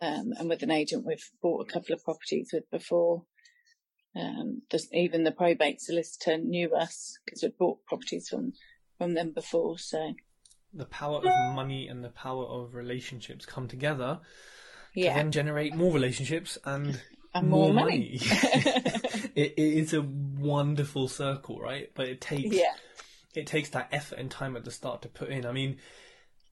[0.01, 3.23] Um, and with an agent we've bought a couple of properties with before.
[4.15, 4.61] Um,
[4.91, 8.53] even the probate solicitor knew us because we'd bought properties from,
[8.97, 9.79] from them before.
[9.79, 10.13] So
[10.73, 14.19] The power of money and the power of relationships come together
[14.95, 17.01] to then generate more relationships and
[17.33, 18.19] and more, money.
[18.21, 21.89] it, it is a wonderful circle, right?
[21.95, 22.73] But it takes yeah,
[23.33, 25.45] it takes that effort and time at the start to put in.
[25.45, 25.77] I mean,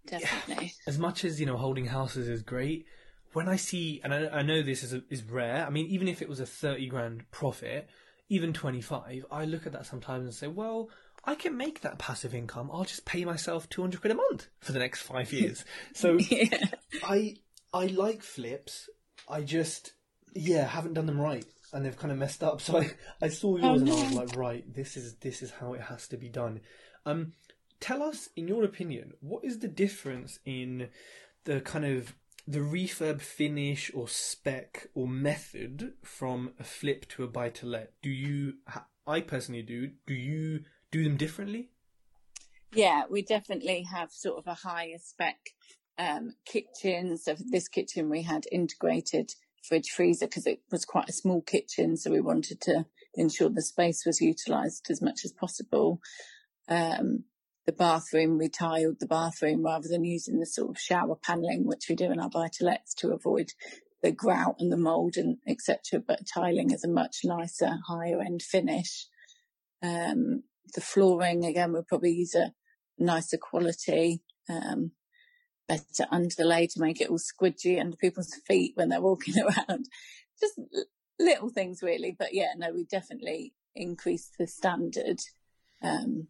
[0.05, 0.73] definitely.
[0.87, 2.85] as much as you know, holding houses is great.
[3.33, 5.65] When I see, and I, I know this is is rare.
[5.65, 7.89] I mean, even if it was a thirty grand profit,
[8.29, 10.89] even twenty five, I look at that sometimes and say, well,
[11.23, 12.69] I can make that passive income.
[12.73, 15.63] I'll just pay myself two hundred quid a month for the next five years.
[15.93, 16.67] So yeah.
[17.03, 17.35] I
[17.73, 18.89] I like flips.
[19.29, 19.93] I just
[20.33, 22.61] yeah haven't done them right, and they've kind of messed up.
[22.61, 22.91] So I,
[23.21, 25.81] I saw yours Oh, and I was like, right, this is this is how it
[25.81, 26.61] has to be done.
[27.05, 27.33] Um,
[27.79, 30.89] tell us, in your opinion, what is the difference in
[31.45, 32.13] the kind of
[32.47, 37.93] the refurb finish or spec or method from a flip to a buy to let?
[38.01, 38.55] Do you?
[39.07, 39.91] I personally do.
[40.05, 40.61] Do you
[40.91, 41.69] do them differently?
[42.73, 45.37] Yeah, we definitely have sort of a higher spec
[45.97, 47.17] um, kitchen.
[47.17, 51.97] So this kitchen, we had integrated fridge freezer because it was quite a small kitchen.
[51.97, 55.99] So we wanted to ensure the space was utilised as much as possible.
[56.67, 57.25] Um,
[57.65, 61.85] the bathroom, we tiled the bathroom rather than using the sort of shower panelling, which
[61.89, 63.49] we do in our buy to lets to avoid
[64.01, 66.01] the grout and the mould and etc.
[66.05, 69.07] But tiling is a much nicer, higher end finish.
[69.83, 70.43] Um,
[70.73, 72.53] the flooring again, we'll probably use a
[72.97, 74.91] nicer quality, um,
[75.67, 79.87] better underlay to make it all squidgy under people's feet when they're walking around.
[80.39, 80.59] Just
[81.19, 85.19] little things really, but yeah, no, we definitely increased the standard.
[85.81, 86.27] Um,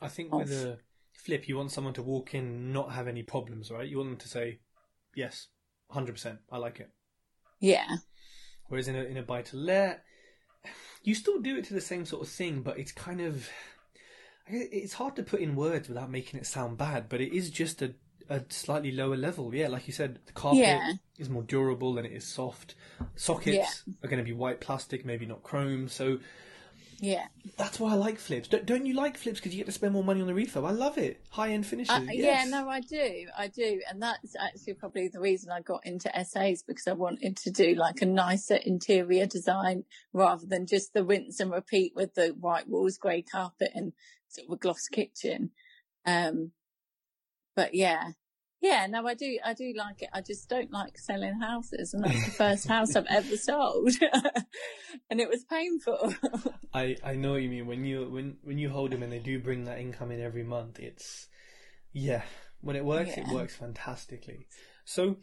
[0.00, 0.78] I think with a
[1.12, 3.88] flip, you want someone to walk in, not have any problems, right?
[3.88, 4.58] You want them to say,
[5.14, 5.48] "Yes,
[5.90, 6.90] hundred percent, I like it."
[7.60, 7.96] yeah,
[8.68, 10.02] Whereas in a in a buy to let,
[11.02, 13.48] you still do it to the same sort of thing, but it's kind of
[14.46, 17.08] it's hard to put in words without making it sound bad.
[17.08, 17.94] But it is just a
[18.28, 19.54] a slightly lower level.
[19.54, 20.92] Yeah, like you said, the carpet Yeah.
[21.18, 22.74] is more durable than it is soft.
[23.16, 25.88] Sockets are going to be white plastic, maybe not chrome.
[25.88, 26.18] So
[27.00, 27.26] Yeah.
[27.56, 28.46] That's why I like flips.
[28.48, 30.64] Don't, don't you like flips because you get to spend more money on the refurb?
[30.64, 31.20] I love it.
[31.30, 31.90] High end finishes.
[31.92, 32.44] Uh, yes.
[32.46, 33.26] Yeah, no, I do.
[33.36, 33.80] I do.
[33.90, 37.74] And that's actually probably the reason I got into SAs because I wanted to do
[37.74, 42.68] like a nicer interior design rather than just the rinse and repeat with the white
[42.68, 43.92] walls, grey carpet and
[44.28, 45.50] sort of a gloss kitchen.
[46.06, 46.52] Um,
[47.54, 48.12] but yeah,
[48.62, 50.08] yeah, no, I do, I do like it.
[50.12, 53.90] I just don't like selling houses, and that's the first house I've ever sold,
[55.10, 56.14] and it was painful.
[56.74, 57.66] I, I know what you mean.
[57.66, 60.44] When you when when you hold them and they do bring that income in every
[60.44, 61.26] month, it's
[61.92, 62.22] yeah.
[62.60, 64.46] When it works, it works fantastically.
[64.84, 65.16] So,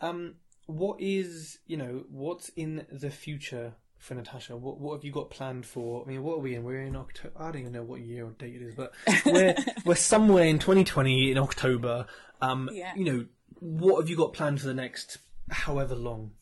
[0.00, 0.34] um,
[0.66, 4.56] what is you know what's in the future for Natasha?
[4.56, 6.02] What what have you got planned for?
[6.04, 6.64] I mean, what are we in?
[6.64, 7.34] We're in October.
[7.38, 8.92] I don't even know what year or date it is, but
[9.24, 12.06] we're we're somewhere in 2020 in October.
[12.40, 12.92] Um, Yeah.
[12.96, 13.26] you know,
[13.60, 15.18] what have you got planned for the next
[15.50, 16.32] however long?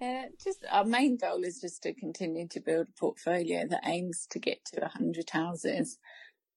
[0.00, 4.28] Uh, just our main goal is just to continue to build a portfolio that aims
[4.30, 5.98] to get to 100 houses.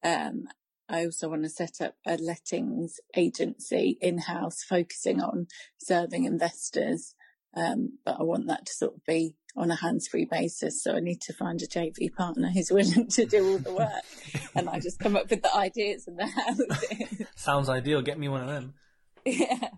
[0.03, 0.47] Um,
[0.87, 5.47] I also want to set up a lettings agency in house focusing on
[5.79, 7.15] serving investors.
[7.55, 10.81] Um, but I want that to sort of be on a hands free basis.
[10.81, 14.03] So I need to find a JV partner who's willing to do all the work.
[14.55, 17.27] and I just come up with the ideas and the houses.
[17.35, 18.01] Sounds ideal.
[18.01, 18.73] Get me one of them.
[19.25, 19.69] yeah.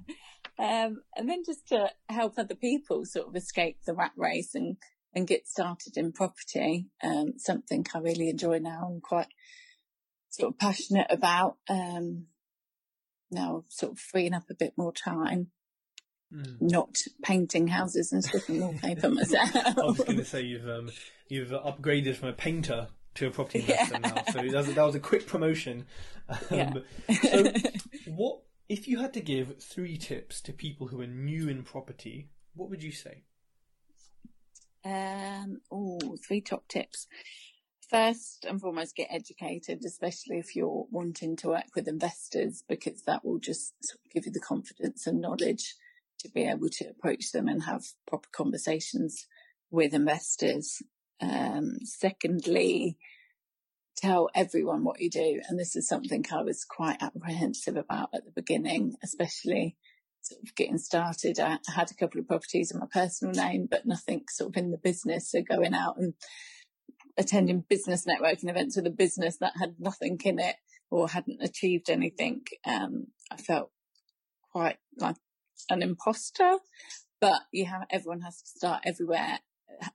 [0.59, 4.77] Um, and then just to help other people sort of escape the rat race and,
[5.15, 6.87] and get started in property.
[7.03, 9.27] Um, something I really enjoy now and quite
[10.29, 11.57] sort of passionate about.
[11.67, 12.27] Um,
[13.31, 15.47] now sort of freeing up a bit more time,
[16.33, 16.57] Mm.
[16.61, 19.51] not painting houses and sticking wallpaper myself.
[19.55, 20.89] I was going to say you've um,
[21.27, 24.09] you've upgraded from a painter to a property investor Yeah.
[24.09, 25.85] now, so that was, that was a quick promotion.
[26.27, 26.73] Um, Yeah.
[27.21, 27.51] so,
[28.07, 32.29] what if you had to give three tips to people who are new in property?
[32.55, 33.23] What would you say?
[34.85, 37.07] Um, oh, three top tips.
[37.89, 43.23] First and foremost, get educated, especially if you're wanting to work with investors, because that
[43.23, 45.75] will just sort of give you the confidence and knowledge
[46.19, 49.27] to be able to approach them and have proper conversations
[49.71, 50.81] with investors.
[51.21, 52.97] Um, secondly,
[53.97, 55.41] tell everyone what you do.
[55.47, 59.75] And this is something I was quite apprehensive about at the beginning, especially
[60.21, 61.39] sort of getting started.
[61.39, 64.71] I had a couple of properties in my personal name, but nothing sort of in
[64.71, 65.31] the business.
[65.31, 66.13] So going out and
[67.17, 70.55] attending business networking events with a business that had nothing in it
[70.89, 73.71] or hadn't achieved anything, um, I felt
[74.51, 75.17] quite like
[75.69, 76.57] an imposter.
[77.19, 79.39] But you have everyone has to start everywhere.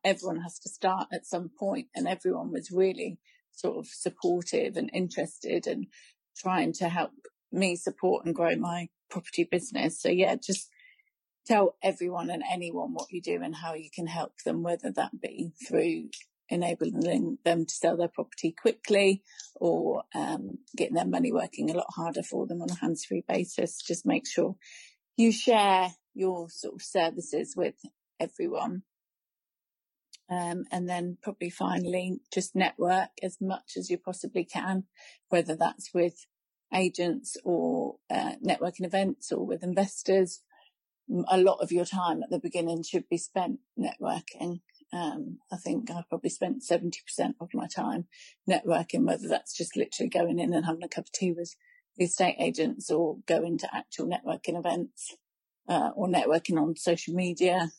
[0.04, 3.18] Everyone has to start at some point, and everyone was really
[3.52, 5.86] sort of supportive and interested and
[6.36, 7.10] trying to help
[7.52, 10.00] me support and grow my property business.
[10.00, 10.68] So yeah, just
[11.46, 15.20] tell everyone and anyone what you do and how you can help them, whether that
[15.20, 16.10] be through
[16.50, 19.22] enabling them to sell their property quickly
[19.56, 23.82] or um, getting their money working a lot harder for them on a hands-free basis.
[23.86, 24.56] Just make sure
[25.18, 27.74] you share your sort of services with
[28.18, 28.82] everyone.
[30.30, 34.84] Um, and then probably finally just network as much as you possibly can,
[35.30, 36.26] whether that's with
[36.72, 40.42] agents or uh, networking events or with investors.
[41.28, 44.60] A lot of your time at the beginning should be spent networking.
[44.92, 46.92] Um, I think I probably spent 70%
[47.40, 48.06] of my time
[48.48, 51.56] networking, whether that's just literally going in and having a cup of tea with
[51.98, 55.16] the estate agents or go into actual networking events,
[55.68, 57.70] uh, or networking on social media.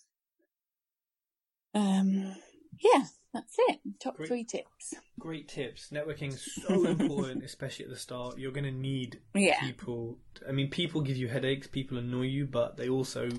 [1.73, 2.35] Um,
[2.79, 3.03] yeah,
[3.33, 3.79] that's it.
[3.99, 4.27] Top Great.
[4.27, 4.93] three tips.
[5.19, 5.89] Great tips.
[5.91, 8.37] Networking is so important, especially at the start.
[8.37, 9.59] You're going to need Yeah.
[9.61, 10.17] people.
[10.47, 11.67] I mean, people give you headaches.
[11.67, 13.29] People annoy you, but they also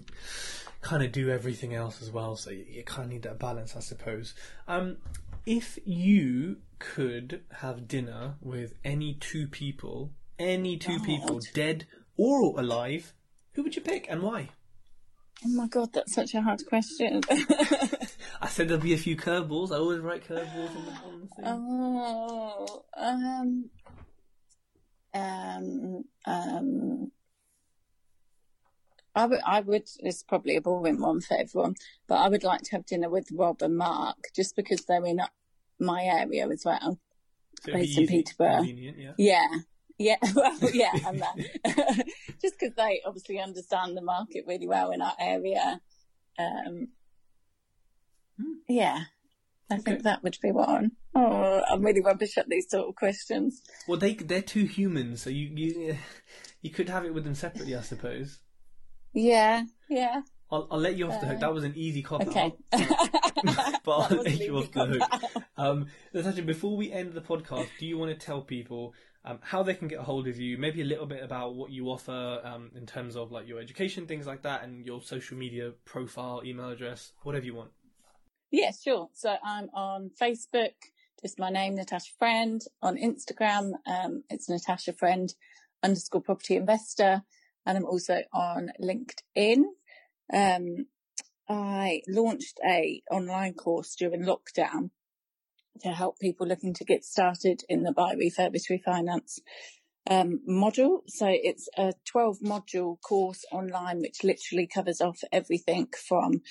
[0.81, 2.37] kind of do everything else as well.
[2.37, 4.35] So you, you kind of need that balance, I suppose.
[4.69, 4.99] Um,
[5.47, 11.87] if you could have dinner with any two people, any two people, dead
[12.17, 13.13] or alive,
[13.53, 14.49] who would you pick and why?
[15.45, 17.23] Oh my god, that's such a hard question.
[18.41, 19.73] I said there'll be a few curveballs.
[19.73, 21.45] I always write curveballs on the, on the thing.
[21.47, 23.71] oh, um,
[25.15, 27.13] um, um,
[29.15, 31.75] I would, I would, it's probably a boring one for everyone,
[32.07, 35.21] but I would like to have dinner with Rob and Mark just because they're in
[35.79, 36.99] my area as well.
[37.63, 38.63] So based in Peterborough.
[38.63, 39.13] yeah.
[39.19, 39.47] Yeah.
[40.01, 41.37] Yeah, well, yeah, and that.
[42.41, 45.83] just because they obviously understand the market really well in our area.
[46.39, 46.89] Um,
[48.67, 49.05] yeah,
[49.71, 49.83] I Okay.
[49.83, 50.93] think that would be one.
[51.15, 53.61] Oh, I'm really rubbish at these sort of questions.
[53.87, 55.99] Well, they they're two humans, so you you
[56.63, 58.39] you could have it with them separately, I suppose.
[59.13, 60.23] Yeah, yeah.
[60.51, 61.41] I'll, I'll let you off the hook.
[61.41, 62.55] That was an easy cop Okay.
[62.73, 65.45] but I'll let you off the hook.
[65.57, 68.95] Um, Natasha, before we end the podcast, do you want to tell people
[69.25, 70.57] um, how they can get a hold of you?
[70.57, 74.07] Maybe a little bit about what you offer um, in terms of like your education,
[74.07, 77.71] things like that, and your social media profile, email address, whatever you want.
[78.51, 79.09] Yeah, sure.
[79.13, 80.73] So I'm on Facebook,
[81.23, 82.63] just my name, Natasha Friend.
[82.83, 85.33] On Instagram, um, it's Natasha Friend
[85.83, 87.23] underscore property investor.
[87.67, 89.65] And I'm also on LinkedIn.
[90.33, 90.87] Um,
[91.49, 94.91] I launched a online course during lockdown
[95.81, 99.39] to help people looking to get started in the buy, refurbish, refinance
[100.09, 101.01] um, module.
[101.07, 106.43] So it's a 12 module course online, which literally covers off everything from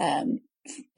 [0.00, 0.40] um,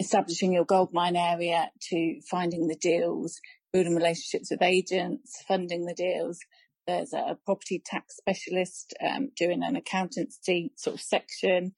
[0.01, 3.41] establishing your gold mine area to finding the deals,
[3.72, 6.39] building relationships with agents, funding the deals.
[6.87, 11.74] There's a property tax specialist um, doing an accountancy sort of section.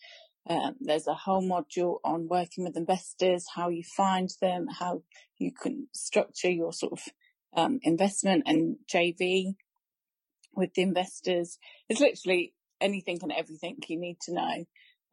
[0.48, 5.02] Um, there's a whole module on working with investors, how you find them, how
[5.38, 7.00] you can structure your sort of
[7.56, 9.54] um, investment and JV
[10.54, 11.58] with the investors.
[11.88, 14.64] It's literally anything and everything you need to know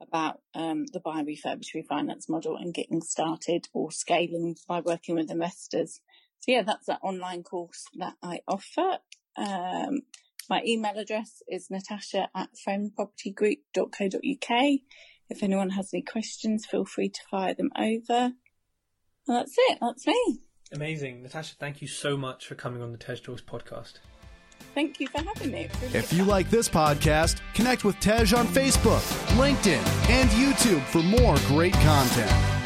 [0.01, 5.31] about um, the buy, refurbish, refinance model and getting started or scaling by working with
[5.31, 6.01] investors.
[6.39, 8.97] So yeah, that's that online course that I offer.
[9.37, 10.01] Um,
[10.49, 14.79] my email address is natasha at friendpropertygroup.co.uk.
[15.31, 18.33] If anyone has any questions, feel free to fire them over.
[19.27, 19.77] And that's it.
[19.79, 20.39] That's me.
[20.73, 21.23] Amazing.
[21.23, 23.93] Natasha, thank you so much for coming on the Tej Talks podcast.
[24.75, 25.69] Thank you for having me.
[25.81, 29.01] Really If you like this podcast, connect with Tej on Facebook,
[29.37, 32.60] LinkedIn, and YouTube for more great content.